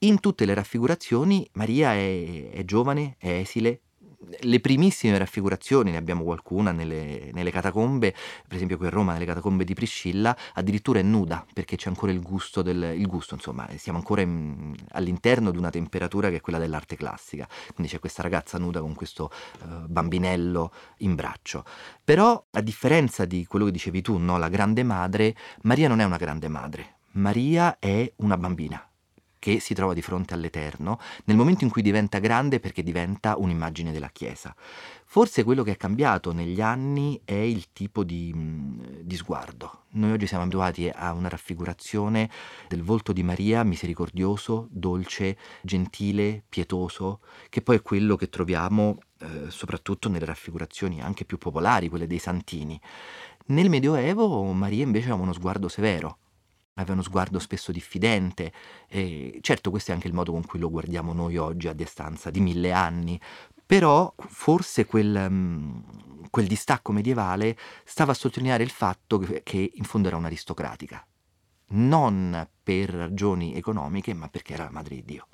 In 0.00 0.20
tutte 0.20 0.44
le 0.44 0.52
raffigurazioni 0.52 1.48
Maria 1.54 1.94
è, 1.94 2.50
è 2.50 2.64
giovane, 2.64 3.16
è 3.18 3.30
esile, 3.30 3.80
le 4.40 4.60
primissime 4.60 5.16
raffigurazioni, 5.16 5.90
ne 5.90 5.96
abbiamo 5.96 6.22
qualcuna 6.22 6.72
nelle, 6.72 7.30
nelle, 7.32 7.50
catacombe, 7.50 8.12
per 8.46 8.56
esempio 8.56 8.76
qui 8.76 8.86
a 8.86 8.90
Roma 8.90 9.12
nelle 9.12 9.24
catacombe 9.24 9.64
di 9.64 9.74
Priscilla, 9.74 10.36
addirittura 10.54 10.98
è 10.98 11.02
nuda 11.02 11.46
perché 11.52 11.76
c'è 11.76 11.88
ancora 11.88 12.12
il 12.12 12.20
gusto, 12.20 12.62
del, 12.62 12.94
il 12.96 13.06
gusto 13.06 13.34
insomma, 13.34 13.68
siamo 13.76 13.98
ancora 13.98 14.20
in, 14.20 14.74
all'interno 14.90 15.50
di 15.50 15.58
una 15.58 15.70
temperatura 15.70 16.28
che 16.28 16.36
è 16.36 16.40
quella 16.40 16.58
dell'arte 16.58 16.96
classica, 16.96 17.48
quindi 17.74 17.92
c'è 17.92 17.98
questa 17.98 18.22
ragazza 18.22 18.58
nuda 18.58 18.80
con 18.80 18.94
questo 18.94 19.30
uh, 19.62 19.86
bambinello 19.86 20.72
in 20.98 21.14
braccio. 21.14 21.64
Però 22.04 22.46
a 22.50 22.60
differenza 22.60 23.24
di 23.24 23.46
quello 23.46 23.64
che 23.64 23.72
dicevi 23.72 24.02
tu, 24.02 24.18
no, 24.18 24.38
la 24.38 24.48
grande 24.48 24.82
madre, 24.82 25.34
Maria 25.62 25.88
non 25.88 26.00
è 26.00 26.04
una 26.04 26.18
grande 26.18 26.48
madre, 26.48 26.96
Maria 27.12 27.78
è 27.78 28.12
una 28.16 28.36
bambina 28.36 28.86
che 29.38 29.60
si 29.60 29.74
trova 29.74 29.94
di 29.94 30.02
fronte 30.02 30.34
all'Eterno 30.34 30.98
nel 31.24 31.36
momento 31.36 31.64
in 31.64 31.70
cui 31.70 31.82
diventa 31.82 32.18
grande 32.18 32.60
perché 32.60 32.82
diventa 32.82 33.36
un'immagine 33.36 33.92
della 33.92 34.08
Chiesa. 34.08 34.54
Forse 35.08 35.44
quello 35.44 35.62
che 35.62 35.72
è 35.72 35.76
cambiato 35.76 36.32
negli 36.32 36.60
anni 36.60 37.20
è 37.24 37.32
il 37.32 37.72
tipo 37.72 38.02
di, 38.02 38.34
di, 39.02 39.16
sguardo. 39.16 39.84
Noi 39.90 40.12
oggi 40.12 40.26
siamo 40.26 40.42
abituati 40.42 40.90
a 40.92 41.12
una 41.12 41.28
raffigurazione 41.28 42.28
del 42.68 42.82
volto 42.82 43.12
di 43.12 43.22
Maria 43.22 43.62
misericordioso, 43.62 44.66
dolce, 44.70 45.38
gentile, 45.62 46.42
pietoso, 46.48 47.20
che 47.48 47.62
poi 47.62 47.76
è 47.76 47.82
quello 47.82 48.16
che 48.16 48.28
troviamo 48.28 48.98
eh, 49.20 49.48
soprattutto 49.48 50.08
nelle 50.08 50.26
raffigurazioni 50.26 51.00
anche 51.00 51.24
più 51.24 51.38
popolari, 51.38 51.88
quelle 51.88 52.08
dei 52.08 52.18
santini. 52.18 52.78
Nel 53.46 53.70
Medioevo 53.70 54.42
Maria 54.52 54.82
invece 54.82 55.06
aveva 55.06 55.22
uno 55.22 55.32
sguardo 55.32 55.68
severo, 55.68 56.18
aveva 56.76 56.94
uno 56.94 57.02
sguardo 57.02 57.38
spesso 57.38 57.72
diffidente. 57.72 58.52
E 58.88 59.38
certo, 59.42 59.70
questo 59.70 59.90
è 59.90 59.94
anche 59.94 60.08
il 60.08 60.14
modo 60.14 60.32
con 60.32 60.44
cui 60.46 60.58
lo 60.58 60.70
guardiamo 60.70 61.12
noi 61.12 61.36
oggi 61.36 61.68
a 61.68 61.72
distanza 61.74 62.30
di 62.30 62.40
mille 62.40 62.72
anni. 62.72 63.20
Però 63.66 64.14
forse 64.28 64.86
quel, 64.86 65.26
um, 65.28 66.28
quel 66.30 66.46
distacco 66.46 66.92
medievale 66.92 67.56
stava 67.84 68.12
a 68.12 68.14
sottolineare 68.14 68.62
il 68.62 68.70
fatto 68.70 69.18
che, 69.18 69.42
che 69.42 69.72
in 69.74 69.84
fondo 69.84 70.08
era 70.08 70.16
un'aristocratica. 70.16 71.04
non 71.68 72.48
per 72.62 72.90
ragioni 72.90 73.54
economiche, 73.56 74.14
ma 74.14 74.28
perché 74.28 74.54
era 74.54 74.64
la 74.64 74.70
madre 74.70 74.94
di 74.96 75.04
Dio. 75.04 75.26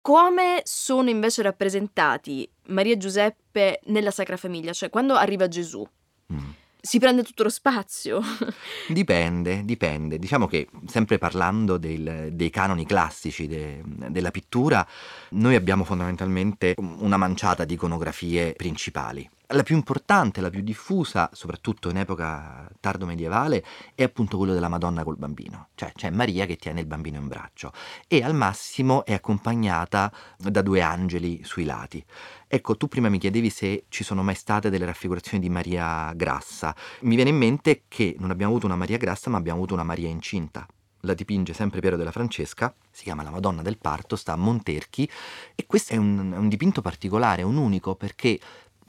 Come 0.00 0.60
sono 0.64 1.08
invece 1.10 1.42
rappresentati 1.42 2.50
Maria 2.68 2.92
e 2.94 2.96
Giuseppe 2.98 3.80
nella 3.86 4.10
Sacra 4.10 4.36
Famiglia? 4.36 4.72
Cioè, 4.72 4.90
quando 4.90 5.14
arriva 5.14 5.48
Gesù, 5.48 5.86
Mm. 6.32 6.50
Si 6.84 6.98
prende 6.98 7.22
tutto 7.22 7.44
lo 7.44 7.48
spazio. 7.48 8.20
Dipende, 8.88 9.64
dipende. 9.64 10.18
Diciamo 10.18 10.46
che 10.46 10.68
sempre 10.86 11.16
parlando 11.16 11.78
del- 11.78 12.28
dei 12.32 12.50
canoni 12.50 12.84
classici 12.84 13.46
de- 13.46 13.80
della 13.84 14.30
pittura, 14.30 14.86
noi 15.30 15.54
abbiamo 15.54 15.84
fondamentalmente 15.84 16.74
una 16.76 17.16
manciata 17.16 17.64
di 17.64 17.72
iconografie 17.74 18.52
principali. 18.52 19.28
La 19.48 19.62
più 19.62 19.76
importante, 19.76 20.40
la 20.40 20.48
più 20.48 20.62
diffusa, 20.62 21.28
soprattutto 21.34 21.90
in 21.90 21.98
epoca 21.98 22.66
tardo 22.80 23.04
medievale, 23.04 23.62
è 23.94 24.02
appunto 24.02 24.38
quello 24.38 24.54
della 24.54 24.68
Madonna 24.68 25.04
col 25.04 25.18
bambino, 25.18 25.68
cioè 25.74 25.92
c'è 25.92 26.08
Maria 26.08 26.46
che 26.46 26.56
tiene 26.56 26.80
il 26.80 26.86
bambino 26.86 27.18
in 27.18 27.28
braccio 27.28 27.70
e 28.08 28.22
al 28.22 28.34
massimo 28.34 29.04
è 29.04 29.12
accompagnata 29.12 30.10
da 30.38 30.62
due 30.62 30.80
angeli 30.80 31.44
sui 31.44 31.64
lati. 31.64 32.02
Ecco, 32.48 32.78
tu 32.78 32.88
prima 32.88 33.10
mi 33.10 33.18
chiedevi 33.18 33.50
se 33.50 33.84
ci 33.90 34.02
sono 34.02 34.22
mai 34.22 34.34
state 34.34 34.70
delle 34.70 34.86
raffigurazioni 34.86 35.42
di 35.42 35.50
Maria 35.50 36.10
grassa. 36.14 36.74
Mi 37.00 37.14
viene 37.14 37.30
in 37.30 37.36
mente 37.36 37.82
che 37.86 38.16
non 38.18 38.30
abbiamo 38.30 38.52
avuto 38.52 38.64
una 38.64 38.76
Maria 38.76 38.96
grassa, 38.96 39.28
ma 39.28 39.36
abbiamo 39.36 39.58
avuto 39.58 39.74
una 39.74 39.84
Maria 39.84 40.08
incinta. 40.08 40.66
La 41.04 41.12
dipinge 41.12 41.52
sempre 41.52 41.80
Piero 41.80 41.98
della 41.98 42.12
Francesca, 42.12 42.74
si 42.90 43.02
chiama 43.02 43.22
La 43.22 43.30
Madonna 43.30 43.60
del 43.60 43.76
Parto, 43.76 44.16
sta 44.16 44.32
a 44.32 44.36
Monterchi 44.36 45.06
e 45.54 45.66
questo 45.66 45.92
è 45.92 45.98
un, 45.98 46.32
un 46.32 46.48
dipinto 46.48 46.80
particolare, 46.80 47.42
un 47.42 47.56
unico, 47.56 47.94
perché 47.94 48.40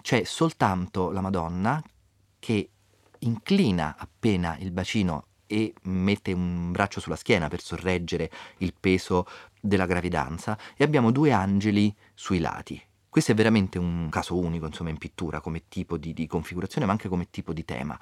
c'è 0.06 0.24
soltanto 0.24 1.10
la 1.10 1.20
Madonna 1.20 1.82
che 2.38 2.70
inclina 3.22 3.96
appena 3.98 4.56
il 4.60 4.70
bacino 4.70 5.30
e 5.48 5.74
mette 5.86 6.32
un 6.32 6.72
braccio 6.72 7.00
sulla 7.00 7.16
schiena 7.16 7.48
per 7.48 7.60
sorreggere 7.60 8.30
il 8.58 8.76
peso 8.80 9.26
della 9.60 9.88
gravidanza 9.88 10.60
e 10.78 10.84
abbiamo 10.84 11.10
due 11.10 11.32
angeli 11.32 11.92
sui 12.14 12.38
lati. 12.38 12.80
Questo 13.10 13.32
è 13.32 13.36
veramente 13.36 13.80
un 13.80 14.10
caso 14.12 14.38
unico, 14.38 14.68
insomma, 14.68 14.90
in 14.90 14.98
pittura 14.98 15.40
come 15.40 15.70
tipo 15.70 15.98
di, 15.98 16.14
di 16.14 16.28
configurazione, 16.28 16.86
ma 16.86 16.92
anche 16.92 17.08
come 17.08 17.30
tipo 17.32 17.52
di 17.54 17.64
tema. 17.64 17.98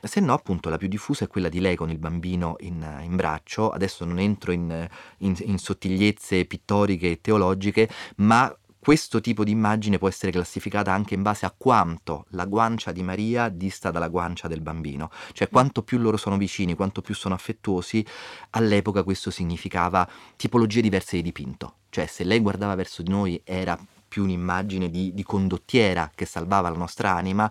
Se 0.00 0.20
no, 0.20 0.32
appunto, 0.32 0.70
la 0.70 0.78
più 0.78 0.86
diffusa 0.86 1.24
è 1.24 1.28
quella 1.28 1.48
di 1.48 1.58
lei 1.58 1.74
con 1.74 1.90
il 1.90 1.98
bambino 1.98 2.54
in, 2.60 3.00
in 3.02 3.16
braccio. 3.16 3.70
Adesso 3.70 4.04
non 4.04 4.20
entro 4.20 4.52
in, 4.52 4.88
in- 5.18 5.36
in 5.40 5.58
sottigliezze 5.58 6.44
pittoriche 6.44 7.10
e 7.10 7.20
teologiche, 7.20 7.90
ma 8.18 8.56
questo 8.82 9.20
tipo 9.20 9.44
di 9.44 9.52
immagine 9.52 9.98
può 9.98 10.08
essere 10.08 10.32
classificata 10.32 10.92
anche 10.92 11.14
in 11.14 11.22
base 11.22 11.46
a 11.46 11.54
quanto 11.56 12.26
la 12.30 12.46
guancia 12.46 12.90
di 12.90 13.04
Maria 13.04 13.48
dista 13.48 13.92
dalla 13.92 14.08
guancia 14.08 14.48
del 14.48 14.60
bambino, 14.60 15.08
cioè 15.34 15.48
quanto 15.48 15.84
più 15.84 15.98
loro 15.98 16.16
sono 16.16 16.36
vicini, 16.36 16.74
quanto 16.74 17.00
più 17.00 17.14
sono 17.14 17.36
affettuosi, 17.36 18.04
all'epoca 18.50 19.04
questo 19.04 19.30
significava 19.30 20.08
tipologie 20.34 20.80
diverse 20.80 21.14
di 21.14 21.22
dipinto, 21.22 21.76
cioè 21.90 22.06
se 22.06 22.24
lei 22.24 22.40
guardava 22.40 22.74
verso 22.74 23.02
di 23.02 23.10
noi 23.10 23.40
era 23.44 23.78
più 24.08 24.24
un'immagine 24.24 24.90
di, 24.90 25.14
di 25.14 25.22
condottiera 25.22 26.10
che 26.12 26.24
salvava 26.24 26.68
la 26.68 26.76
nostra 26.76 27.14
anima, 27.14 27.48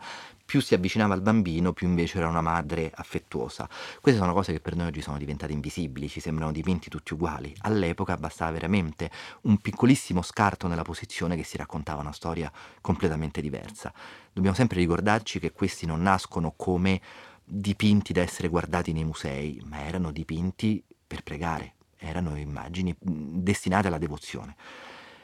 più 0.51 0.59
si 0.59 0.73
avvicinava 0.73 1.13
al 1.13 1.21
bambino, 1.21 1.71
più 1.71 1.87
invece 1.87 2.17
era 2.17 2.27
una 2.27 2.41
madre 2.41 2.91
affettuosa. 2.93 3.69
Queste 4.01 4.19
sono 4.19 4.33
cose 4.33 4.51
che 4.51 4.59
per 4.59 4.75
noi 4.75 4.87
oggi 4.87 5.01
sono 5.01 5.17
diventate 5.17 5.53
invisibili, 5.53 6.09
ci 6.09 6.19
sembrano 6.19 6.51
dipinti 6.51 6.89
tutti 6.89 7.13
uguali. 7.13 7.55
All'epoca 7.59 8.17
bastava 8.17 8.51
veramente 8.51 9.09
un 9.43 9.59
piccolissimo 9.59 10.21
scarto 10.21 10.67
nella 10.67 10.81
posizione 10.81 11.37
che 11.37 11.45
si 11.45 11.55
raccontava 11.55 12.01
una 12.01 12.11
storia 12.11 12.51
completamente 12.81 13.39
diversa. 13.39 13.93
Dobbiamo 14.33 14.53
sempre 14.53 14.79
ricordarci 14.79 15.39
che 15.39 15.53
questi 15.53 15.85
non 15.85 16.01
nascono 16.01 16.53
come 16.57 16.99
dipinti 17.45 18.11
da 18.11 18.19
essere 18.19 18.49
guardati 18.49 18.91
nei 18.91 19.05
musei, 19.05 19.61
ma 19.63 19.85
erano 19.85 20.11
dipinti 20.11 20.83
per 21.07 21.23
pregare, 21.23 21.75
erano 21.95 22.35
immagini 22.37 22.93
destinate 22.99 23.87
alla 23.87 23.97
devozione. 23.97 24.57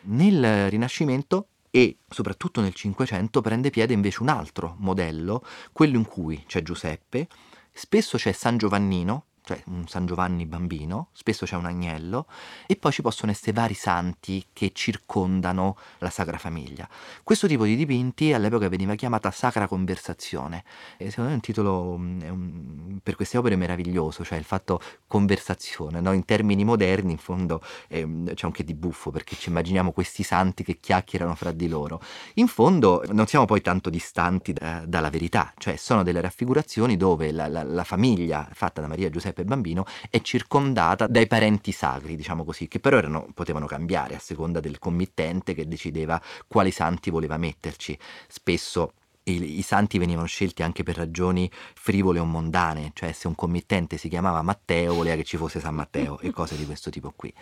Nel 0.04 0.70
Rinascimento 0.70 1.50
e 1.70 1.98
soprattutto 2.10 2.62
nel 2.62 2.74
Cinquecento 2.74 3.42
prende 3.42 3.70
piede 3.70 3.94
invece 3.94 4.22
un 4.22 4.30
altro 4.30 4.76
modello, 4.80 5.44
quello 5.72 5.98
in 5.98 6.06
cui 6.06 6.44
c'è 6.46 6.62
Giuseppe, 6.62 7.28
spesso 7.72 8.18
c'è 8.18 8.32
San 8.32 8.58
Giovannino, 8.58 9.26
cioè 9.48 9.64
un 9.68 9.88
San 9.88 10.06
Giovanni 10.06 10.46
bambino, 10.46 11.08
spesso 11.14 11.46
c'è 11.46 11.56
un 11.56 11.66
agnello 11.66 12.26
e 12.66 12.76
poi 12.76 12.92
ci 12.92 13.02
possono 13.02 13.32
essere 13.32 13.54
vari 13.54 13.76
santi 13.76 14.46
che 14.52 14.72
circondano 14.74 15.78
la 16.00 16.10
Sacra 16.10 16.38
Famiglia. 16.38 16.86
Questo 17.24 17.48
tipo 17.48 17.64
di 17.64 17.78
dipinti 17.78 18.34
all'epoca 18.34 18.68
veniva 18.68 18.96
chiamata 18.96 19.32
Sacra 19.32 19.66
Conversazione 19.66 20.66
e 20.98 21.10
secondo 21.10 21.30
me 21.30 21.32
è 21.32 21.36
un 21.36 21.40
titolo 21.42 21.98
mm, 21.98 22.22
è 22.22 22.30
un- 22.30 23.00
per 23.02 23.16
queste 23.16 23.38
opere 23.38 23.56
meraviglioso, 23.56 24.26
cioè 24.26 24.38
il 24.38 24.44
fatto 24.44 24.82
conversazione, 25.08 26.02
no? 26.02 26.12
in 26.12 26.26
termini 26.26 26.66
moderni 26.66 27.12
in 27.14 27.18
fondo 27.18 27.62
ehm, 27.88 28.34
c'è 28.34 28.46
un 28.46 28.52
che 28.52 28.66
di 28.66 28.74
buffo 28.74 29.12
perché 29.12 29.38
ci 29.38 29.48
immaginiamo 29.48 29.92
questi 29.94 30.24
santi 30.24 30.64
che 30.64 30.78
chiacchierano 30.80 31.36
fra 31.36 31.52
di 31.54 31.70
loro. 31.70 32.02
In 32.36 32.48
fondo 32.48 33.02
non 33.12 33.28
siamo 33.28 33.46
poi 33.46 33.62
tanto 33.62 33.90
distanti 33.90 34.52
da- 34.52 34.84
dalla 34.86 35.10
verità, 35.10 35.54
cioè 35.58 35.78
sono 35.78 36.04
delle 36.04 36.20
raffigurazioni 36.22 36.98
dove 36.98 37.32
la, 37.32 37.48
la- 37.48 37.64
la 37.64 37.84
famiglia 37.86 38.48
fatta 38.52 38.82
da 38.82 38.88
Maria, 38.88 39.10
Giuseppe 39.10 39.37
e 39.42 39.46
Bambino 39.46 39.86
è 40.10 40.22
circondata 40.22 41.08
dai 41.08 41.28
parenti 41.28 41.72
sacri, 41.72 42.16
diciamo 42.16 42.44
così, 42.44 42.68
che 42.68 42.80
però 42.80 42.98
erano- 42.98 43.28
potevano 43.34 43.66
cambiare 43.66 44.16
a 44.16 44.20
seconda 44.20 44.60
del 44.60 44.80
committente 44.80 45.54
che 45.54 45.68
decideva 45.68 46.22
quali 46.48 46.72
santi 46.72 47.10
voleva 47.10 47.38
metterci. 47.38 47.98
Spesso 48.28 48.94
i, 49.28 49.60
i 49.60 49.62
santi 49.62 49.98
venivano 49.98 50.28
scelti 50.28 50.64
anche 50.64 50.84
per 50.84 50.96
ragioni 50.96 51.50
frivole 51.74 52.20
o 52.20 52.26
mondane, 52.26 52.92
cioè 52.94 53.12
se 53.12 53.28
un 53.28 53.36
committente 53.36 53.98
si 53.98 54.10
chiamava 54.10 54.42
Matteo 54.42 54.94
voleva 54.94 55.16
che 55.16 55.24
ci 55.24 55.38
fosse 55.38 55.60
San 55.60 55.76
Matteo 55.76 56.20
e 56.20 56.32
cose 56.32 56.56
di 56.56 56.66
questo 56.66 56.90
tipo 56.90 57.14
qui. 57.16 57.34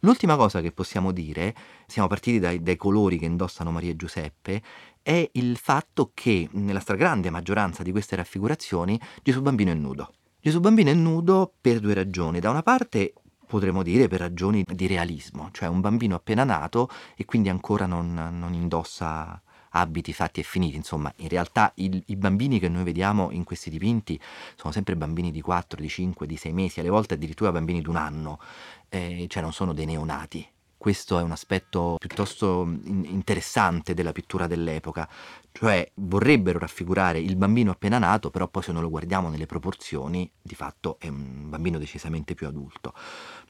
L'ultima 0.00 0.36
cosa 0.36 0.60
che 0.60 0.72
possiamo 0.72 1.12
dire, 1.12 1.54
siamo 1.86 2.08
partiti 2.08 2.38
dai, 2.38 2.62
dai 2.62 2.76
colori 2.76 3.18
che 3.18 3.24
indossano 3.24 3.70
Maria 3.70 3.90
e 3.90 3.96
Giuseppe, 3.96 4.62
è 5.02 5.28
il 5.32 5.56
fatto 5.56 6.10
che 6.12 6.48
nella 6.52 6.80
stragrande 6.80 7.30
maggioranza 7.30 7.82
di 7.82 7.90
queste 7.90 8.16
raffigurazioni 8.16 9.00
Gesù 9.22 9.40
bambino 9.40 9.70
è 9.70 9.74
nudo. 9.74 10.12
Gesù 10.42 10.60
bambino 10.60 10.88
è 10.90 10.94
nudo 10.94 11.52
per 11.60 11.80
due 11.80 11.92
ragioni. 11.92 12.40
Da 12.40 12.48
una 12.48 12.62
parte 12.62 13.12
potremmo 13.46 13.82
dire 13.82 14.08
per 14.08 14.20
ragioni 14.20 14.64
di 14.66 14.86
realismo, 14.86 15.50
cioè 15.52 15.68
un 15.68 15.80
bambino 15.80 16.14
appena 16.14 16.44
nato 16.44 16.88
e 17.14 17.24
quindi 17.26 17.48
ancora 17.50 17.84
non, 17.84 18.14
non 18.14 18.54
indossa 18.54 19.40
abiti 19.72 20.12
fatti 20.12 20.40
e 20.40 20.42
finiti, 20.42 20.76
insomma, 20.76 21.12
in 21.16 21.28
realtà 21.28 21.72
il- 21.76 22.02
i 22.06 22.16
bambini 22.16 22.58
che 22.58 22.68
noi 22.68 22.84
vediamo 22.84 23.30
in 23.30 23.44
questi 23.44 23.70
dipinti 23.70 24.18
sono 24.56 24.72
sempre 24.72 24.96
bambini 24.96 25.30
di 25.30 25.42
4, 25.42 25.80
di 25.80 25.88
5, 25.88 26.26
di 26.26 26.36
6 26.36 26.52
mesi, 26.52 26.80
alle 26.80 26.88
volte 26.88 27.14
addirittura 27.14 27.52
bambini 27.52 27.80
di 27.82 27.88
un 27.88 27.96
anno, 27.96 28.40
eh, 28.88 29.26
cioè 29.28 29.42
non 29.42 29.52
sono 29.52 29.72
dei 29.74 29.84
neonati. 29.86 30.46
Questo 30.80 31.18
è 31.18 31.22
un 31.22 31.32
aspetto 31.32 31.96
piuttosto 31.98 32.62
in- 32.62 33.04
interessante 33.04 33.92
della 33.92 34.12
pittura 34.12 34.46
dell'epoca, 34.46 35.06
cioè 35.52 35.86
vorrebbero 35.96 36.58
raffigurare 36.58 37.18
il 37.18 37.36
bambino 37.36 37.70
appena 37.70 37.98
nato, 37.98 38.30
però 38.30 38.48
poi 38.48 38.62
se 38.62 38.72
non 38.72 38.80
lo 38.80 38.88
guardiamo 38.88 39.28
nelle 39.28 39.44
proporzioni, 39.44 40.32
di 40.40 40.54
fatto 40.54 40.96
è 40.98 41.08
un 41.08 41.50
bambino 41.50 41.76
decisamente 41.76 42.34
più 42.34 42.46
adulto. 42.46 42.94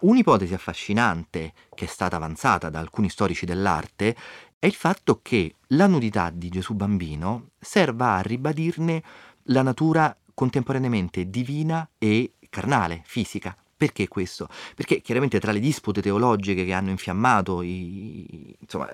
Un'ipotesi 0.00 0.54
affascinante 0.54 1.52
che 1.72 1.84
è 1.84 1.88
stata 1.88 2.16
avanzata 2.16 2.68
da 2.68 2.80
alcuni 2.80 3.08
storici 3.08 3.46
dell'arte 3.46 4.16
è 4.58 4.66
il 4.66 4.74
fatto 4.74 5.20
che 5.22 5.54
la 5.68 5.86
nudità 5.86 6.30
di 6.30 6.48
Gesù 6.48 6.74
bambino 6.74 7.50
serva 7.60 8.14
a 8.14 8.22
ribadirne 8.22 9.04
la 9.44 9.62
natura 9.62 10.18
contemporaneamente 10.34 11.30
divina 11.30 11.88
e 11.96 12.32
carnale, 12.48 13.02
fisica. 13.04 13.56
Perché 13.80 14.08
questo? 14.08 14.46
Perché 14.74 15.00
chiaramente 15.00 15.40
tra 15.40 15.52
le 15.52 15.58
dispute 15.58 16.02
teologiche 16.02 16.66
che 16.66 16.74
hanno 16.74 16.90
infiammato 16.90 17.62
i- 17.62 18.54
insomma, 18.60 18.86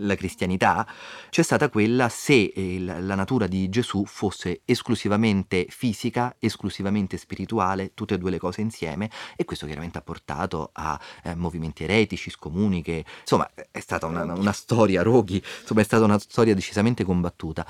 la 0.00 0.16
cristianità 0.16 0.84
c'è 1.30 1.42
stata 1.42 1.68
quella 1.68 2.08
se 2.08 2.52
eh, 2.52 2.80
la 2.80 3.14
natura 3.14 3.46
di 3.46 3.68
Gesù 3.68 4.04
fosse 4.04 4.62
esclusivamente 4.64 5.66
fisica, 5.68 6.34
esclusivamente 6.40 7.18
spirituale, 7.18 7.92
tutte 7.94 8.14
e 8.14 8.18
due 8.18 8.30
le 8.30 8.38
cose 8.38 8.62
insieme 8.62 9.08
e 9.36 9.44
questo 9.44 9.64
chiaramente 9.64 9.98
ha 9.98 10.02
portato 10.02 10.70
a 10.72 10.98
eh, 11.22 11.36
movimenti 11.36 11.84
eretici, 11.84 12.28
scomuniche, 12.28 13.04
insomma 13.20 13.48
è 13.70 13.78
stata 13.78 14.06
una, 14.06 14.24
una 14.24 14.50
storia, 14.50 15.02
roghi, 15.02 15.40
insomma 15.60 15.82
è 15.82 15.84
stata 15.84 16.02
una 16.02 16.18
storia 16.18 16.52
decisamente 16.52 17.04
combattuta. 17.04 17.64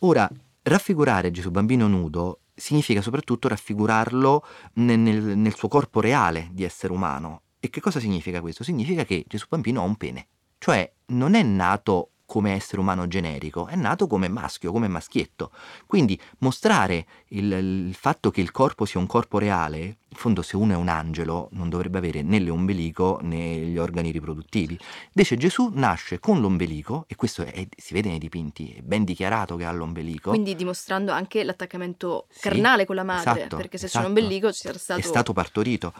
Ora, 0.00 0.28
raffigurare 0.62 1.30
Gesù 1.30 1.52
bambino 1.52 1.86
nudo 1.86 2.40
significa 2.60 3.02
soprattutto 3.02 3.48
raffigurarlo 3.48 4.44
nel, 4.74 4.98
nel- 4.98 5.36
nel 5.36 5.54
suo 5.54 5.68
corpo 5.68 6.00
reale 6.00 6.48
di 6.52 6.62
essere 6.62 6.92
umano. 6.92 7.42
E 7.58 7.68
che 7.70 7.80
cosa 7.80 8.00
significa 8.00 8.40
questo? 8.40 8.64
Significa 8.64 9.04
che 9.04 9.24
Gesù 9.26 9.46
bambino 9.48 9.80
ha 9.80 9.84
un 9.84 9.96
pene, 9.96 10.28
cioè 10.58 10.90
non 11.06 11.34
è 11.34 11.42
nato 11.42 12.10
come 12.30 12.52
essere 12.52 12.80
umano 12.80 13.08
generico, 13.08 13.66
è 13.66 13.74
nato 13.74 14.06
come 14.06 14.28
maschio, 14.28 14.70
come 14.70 14.86
maschietto. 14.86 15.50
Quindi 15.84 16.16
mostrare 16.38 17.04
il, 17.30 17.50
il 17.50 17.94
fatto 17.98 18.30
che 18.30 18.40
il 18.40 18.52
corpo 18.52 18.84
sia 18.84 19.00
un 19.00 19.08
corpo 19.08 19.38
reale 19.38 19.96
in 20.12 20.16
fondo 20.16 20.42
se 20.42 20.56
uno 20.56 20.72
è 20.72 20.76
un 20.76 20.88
angelo 20.88 21.48
non 21.52 21.68
dovrebbe 21.68 21.98
avere 21.98 22.22
né 22.22 22.40
l'ombelico 22.40 23.20
né 23.22 23.58
gli 23.58 23.78
organi 23.78 24.10
riproduttivi. 24.10 24.78
Invece 25.12 25.36
Gesù 25.36 25.70
nasce 25.74 26.18
con 26.18 26.40
l'ombelico, 26.40 27.04
e 27.08 27.14
questo 27.14 27.42
è- 27.42 27.68
si 27.76 27.94
vede 27.94 28.08
nei 28.08 28.18
dipinti, 28.18 28.74
è 28.78 28.80
ben 28.80 29.04
dichiarato 29.04 29.56
che 29.56 29.64
ha 29.64 29.72
l'ombelico. 29.72 30.30
Quindi 30.30 30.56
dimostrando 30.56 31.12
anche 31.12 31.44
l'attaccamento 31.44 32.26
Sì, 32.28 32.40
carnale 32.40 32.86
con 32.86 32.96
la 32.96 33.04
madre, 33.04 33.40
esatto, 33.40 33.56
perché 33.56 33.78
se 33.78 33.86
c'è 33.86 33.98
esatto. 33.98 34.06
un 34.06 34.16
ombelico 34.16 34.52
ci 34.52 34.60
sarà 34.62 34.78
stato... 34.78 35.00
È 35.00 35.02
stato 35.02 35.32
partorito. 35.32 35.92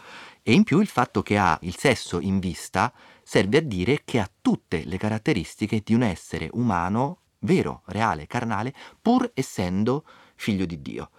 E 0.43 0.53
in 0.53 0.63
più 0.63 0.79
il 0.79 0.87
fatto 0.87 1.21
che 1.21 1.37
ha 1.37 1.57
il 1.61 1.77
sesso 1.77 2.19
in 2.19 2.39
vista 2.39 2.91
serve 3.23 3.57
a 3.57 3.61
dire 3.61 4.01
che 4.03 4.19
ha 4.19 4.29
tutte 4.41 4.83
le 4.85 4.97
caratteristiche 4.97 5.81
di 5.83 5.93
un 5.93 6.03
essere 6.03 6.49
umano 6.53 7.19
vero, 7.39 7.83
reale, 7.85 8.27
carnale, 8.27 8.73
pur 9.01 9.31
essendo 9.33 10.05
figlio 10.35 10.65
di 10.65 10.81
Dio. 10.81 11.09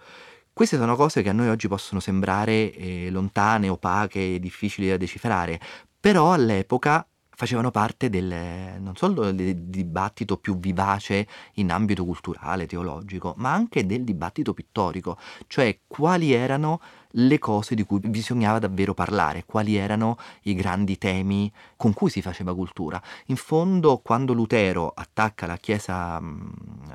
Queste 0.51 0.77
sono 0.77 0.95
cose 0.95 1.21
che 1.21 1.29
a 1.29 1.33
noi 1.33 1.49
oggi 1.49 1.67
possono 1.67 1.99
sembrare 1.99 2.71
eh, 2.73 3.09
lontane, 3.09 3.69
opache, 3.69 4.39
difficili 4.39 4.87
da 4.87 4.97
decifrare, 4.97 5.59
però 5.99 6.33
all'epoca 6.33 7.07
facevano 7.35 7.71
parte 7.71 8.09
del, 8.09 8.79
non 8.79 8.95
solo 8.95 9.31
del 9.31 9.55
dibattito 9.55 10.37
più 10.37 10.57
vivace 10.59 11.27
in 11.55 11.71
ambito 11.71 12.05
culturale, 12.05 12.65
teologico, 12.65 13.33
ma 13.37 13.53
anche 13.53 13.85
del 13.85 14.03
dibattito 14.03 14.53
pittorico, 14.53 15.17
cioè 15.47 15.79
quali 15.87 16.33
erano 16.33 16.79
le 17.15 17.39
cose 17.39 17.75
di 17.75 17.83
cui 17.83 17.99
bisognava 17.99 18.59
davvero 18.59 18.93
parlare, 18.93 19.45
quali 19.45 19.75
erano 19.75 20.17
i 20.43 20.53
grandi 20.53 20.97
temi 20.97 21.51
con 21.75 21.93
cui 21.93 22.09
si 22.09 22.21
faceva 22.21 22.55
cultura. 22.55 23.01
In 23.27 23.35
fondo, 23.35 23.99
quando 23.99 24.33
Lutero 24.33 24.91
attacca 24.95 25.45
la 25.45 25.57
Chiesa 25.57 26.19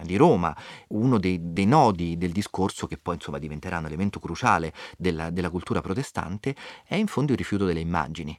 di 0.03 0.17
Roma, 0.17 0.57
uno 0.89 1.19
dei, 1.19 1.53
dei 1.53 1.67
nodi 1.67 2.17
del 2.17 2.33
discorso, 2.33 2.87
che 2.87 2.99
poi 2.99 3.15
insomma 3.15 3.39
diventerà 3.39 3.79
un 3.79 3.87
elemento 3.87 4.19
cruciale 4.19 4.73
della, 4.97 5.31
della 5.31 5.51
cultura 5.51 5.81
protestante, 5.81 6.55
è 6.85 6.97
in 6.97 7.07
fondo 7.07 7.33
il 7.33 7.39
rifiuto 7.39 7.65
delle 7.65 7.81
immagini. 7.81 8.39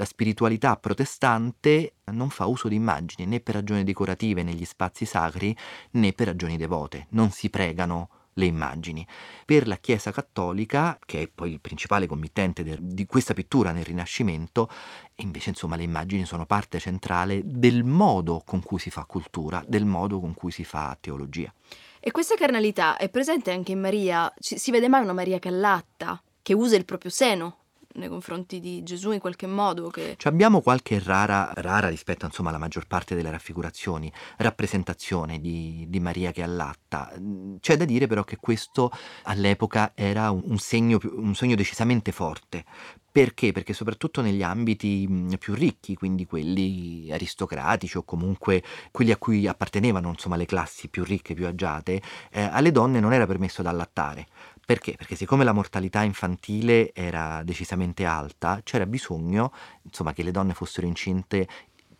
La 0.00 0.06
spiritualità 0.06 0.76
protestante 0.76 1.96
non 2.12 2.30
fa 2.30 2.46
uso 2.46 2.68
di 2.68 2.74
immagini 2.74 3.26
né 3.26 3.40
per 3.40 3.56
ragioni 3.56 3.84
decorative 3.84 4.42
negli 4.42 4.64
spazi 4.64 5.04
sacri 5.04 5.54
né 5.90 6.14
per 6.14 6.28
ragioni 6.28 6.56
devote, 6.56 7.08
non 7.10 7.30
si 7.30 7.50
pregano 7.50 8.08
le 8.32 8.46
immagini. 8.46 9.06
Per 9.44 9.68
la 9.68 9.76
Chiesa 9.76 10.10
cattolica, 10.10 10.98
che 11.04 11.20
è 11.20 11.28
poi 11.28 11.52
il 11.52 11.60
principale 11.60 12.06
committente 12.06 12.64
de- 12.64 12.78
di 12.80 13.04
questa 13.04 13.34
pittura 13.34 13.72
nel 13.72 13.84
Rinascimento, 13.84 14.70
invece 15.16 15.50
insomma 15.50 15.76
le 15.76 15.82
immagini 15.82 16.24
sono 16.24 16.46
parte 16.46 16.78
centrale 16.78 17.42
del 17.44 17.84
modo 17.84 18.42
con 18.42 18.62
cui 18.62 18.78
si 18.78 18.88
fa 18.88 19.04
cultura, 19.04 19.62
del 19.68 19.84
modo 19.84 20.18
con 20.18 20.32
cui 20.32 20.50
si 20.50 20.64
fa 20.64 20.96
teologia. 20.98 21.52
E 22.00 22.10
questa 22.10 22.36
carnalità 22.36 22.96
è 22.96 23.10
presente 23.10 23.52
anche 23.52 23.72
in 23.72 23.80
Maria? 23.80 24.32
Ci- 24.40 24.56
si 24.56 24.70
vede 24.70 24.88
mai 24.88 25.02
una 25.02 25.12
Maria 25.12 25.38
che 25.38 25.48
allatta, 25.48 26.22
che 26.40 26.54
usa 26.54 26.76
il 26.76 26.86
proprio 26.86 27.10
seno 27.10 27.58
nei 27.94 28.08
confronti 28.08 28.60
di 28.60 28.82
Gesù 28.82 29.10
in 29.10 29.20
qualche 29.20 29.46
modo? 29.46 29.88
Che... 29.88 30.14
Cioè 30.16 30.32
abbiamo 30.32 30.60
qualche 30.60 31.00
rara, 31.02 31.52
rara 31.54 31.88
rispetto 31.88 32.26
insomma 32.26 32.50
alla 32.50 32.58
maggior 32.58 32.86
parte 32.86 33.14
delle 33.14 33.30
raffigurazioni, 33.30 34.12
rappresentazione 34.38 35.40
di, 35.40 35.86
di 35.88 36.00
Maria 36.00 36.32
che 36.32 36.42
allatta. 36.42 37.12
C'è 37.60 37.76
da 37.76 37.84
dire 37.84 38.06
però 38.06 38.24
che 38.24 38.36
questo 38.36 38.90
all'epoca 39.24 39.92
era 39.94 40.30
un, 40.30 40.42
un 40.44 40.58
segno, 40.58 40.98
un 41.02 41.34
segno 41.34 41.54
decisamente 41.54 42.12
forte. 42.12 42.64
Perché? 43.12 43.50
Perché 43.50 43.72
soprattutto 43.72 44.20
negli 44.20 44.42
ambiti 44.42 45.08
più 45.40 45.54
ricchi, 45.54 45.96
quindi 45.96 46.26
quelli 46.26 47.10
aristocratici 47.10 47.96
o 47.96 48.04
comunque 48.04 48.62
quelli 48.92 49.10
a 49.10 49.16
cui 49.16 49.48
appartenevano 49.48 50.10
insomma 50.10 50.36
le 50.36 50.46
classi 50.46 50.88
più 50.88 51.02
ricche, 51.02 51.34
più 51.34 51.48
agiate, 51.48 52.00
eh, 52.30 52.42
alle 52.42 52.70
donne 52.70 53.00
non 53.00 53.12
era 53.12 53.26
permesso 53.26 53.62
da 53.62 53.70
allattare. 53.70 54.28
Perché? 54.70 54.94
Perché 54.96 55.16
siccome 55.16 55.42
la 55.42 55.50
mortalità 55.50 56.02
infantile 56.02 56.92
era 56.94 57.42
decisamente 57.42 58.04
alta, 58.04 58.60
c'era 58.62 58.86
bisogno 58.86 59.50
insomma, 59.82 60.12
che 60.12 60.22
le 60.22 60.30
donne 60.30 60.54
fossero 60.54 60.86
incinte 60.86 61.48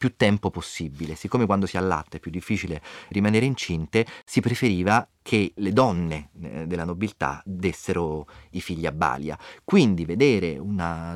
più 0.00 0.16
tempo 0.16 0.48
possibile. 0.48 1.14
Siccome 1.14 1.44
quando 1.44 1.66
si 1.66 1.76
allatta 1.76 2.16
è 2.16 2.20
più 2.20 2.30
difficile 2.30 2.80
rimanere 3.08 3.44
incinte, 3.44 4.06
si 4.24 4.40
preferiva 4.40 5.06
che 5.20 5.52
le 5.56 5.74
donne 5.74 6.30
eh, 6.40 6.66
della 6.66 6.84
nobiltà 6.84 7.42
dessero 7.44 8.26
i 8.52 8.62
figli 8.62 8.86
a 8.86 8.92
balia. 8.92 9.38
Quindi 9.62 10.06
vedere 10.06 10.56
una, 10.56 11.12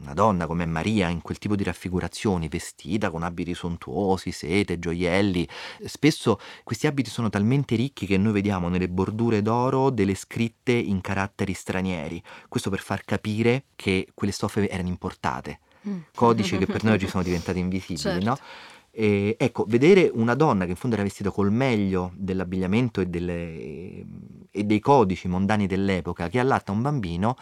una 0.00 0.14
donna 0.14 0.46
come 0.46 0.64
Maria 0.64 1.08
in 1.08 1.22
quel 1.22 1.38
tipo 1.38 1.56
di 1.56 1.64
raffigurazioni, 1.64 2.46
vestita 2.46 3.10
con 3.10 3.24
abiti 3.24 3.52
sontuosi, 3.52 4.30
sete, 4.30 4.78
gioielli, 4.78 5.48
spesso 5.84 6.38
questi 6.62 6.86
abiti 6.86 7.10
sono 7.10 7.30
talmente 7.30 7.74
ricchi 7.74 8.06
che 8.06 8.16
noi 8.16 8.34
vediamo 8.34 8.68
nelle 8.68 8.88
bordure 8.88 9.42
d'oro 9.42 9.90
delle 9.90 10.14
scritte 10.14 10.70
in 10.70 11.00
caratteri 11.00 11.52
stranieri. 11.52 12.22
Questo 12.48 12.70
per 12.70 12.78
far 12.78 13.02
capire 13.04 13.64
che 13.74 14.06
quelle 14.14 14.32
stoffe 14.32 14.68
erano 14.68 14.88
importate. 14.88 15.58
Codici 16.14 16.58
che 16.58 16.66
per 16.66 16.84
noi 16.84 16.94
oggi 16.94 17.08
sono 17.08 17.22
diventati 17.22 17.58
invisibili, 17.58 17.98
Certo. 17.98 18.24
no? 18.24 18.38
E, 18.92 19.36
ecco, 19.38 19.64
vedere 19.68 20.10
una 20.12 20.34
donna 20.34 20.64
che 20.64 20.70
in 20.70 20.76
fondo 20.76 20.96
era 20.96 21.04
vestita 21.04 21.30
col 21.30 21.52
meglio 21.52 22.12
dell'abbigliamento 22.16 23.00
e, 23.00 23.06
delle- 23.06 24.04
e 24.50 24.64
dei 24.64 24.80
codici 24.80 25.28
mondani 25.28 25.66
dell'epoca 25.66 26.28
che 26.28 26.40
allatta 26.40 26.72
un 26.72 26.82
bambino 26.82 27.36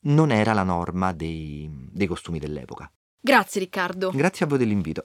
non 0.00 0.30
era 0.32 0.52
la 0.52 0.64
norma 0.64 1.12
dei, 1.12 1.70
dei 1.90 2.06
costumi 2.06 2.38
dell'epoca. 2.38 2.90
Grazie 3.20 3.60
Riccardo. 3.60 4.10
Grazie 4.12 4.44
a 4.44 4.48
voi 4.48 4.58
dell'invito. 4.58 5.04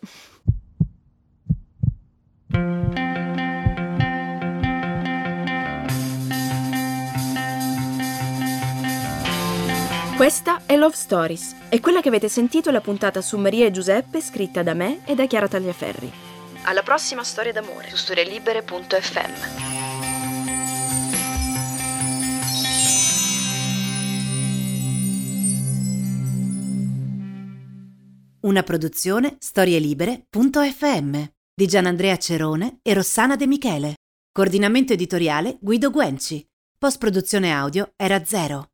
Questa 10.23 10.61
è 10.65 10.77
Love 10.77 10.95
Stories 10.95 11.53
e 11.67 11.81
quella 11.81 11.99
che 11.99 12.07
avete 12.07 12.29
sentito 12.29 12.69
è 12.69 12.71
la 12.71 12.79
puntata 12.79 13.19
su 13.21 13.37
Maria 13.37 13.65
e 13.65 13.71
Giuseppe 13.71 14.21
scritta 14.21 14.63
da 14.63 14.73
me 14.73 15.05
e 15.05 15.15
da 15.15 15.25
Chiara 15.25 15.49
Tagliaferri. 15.49 16.09
Alla 16.61 16.81
prossima 16.81 17.25
storia 17.25 17.51
d'amore 17.51 17.89
su 17.89 17.97
storielibere.fm. 17.97 19.33
Una 28.43 28.63
produzione 28.63 29.35
storielibere.fm 29.39 31.23
di 31.53 31.67
Gianandrea 31.67 32.15
Cerone 32.15 32.79
e 32.81 32.93
Rossana 32.93 33.35
De 33.35 33.45
Michele. 33.45 33.95
Coordinamento 34.31 34.93
editoriale 34.93 35.57
Guido 35.59 35.91
Guenci. 35.91 36.47
Post 36.77 36.97
produzione 36.97 37.51
audio 37.51 37.91
era 37.97 38.23
zero. 38.23 38.69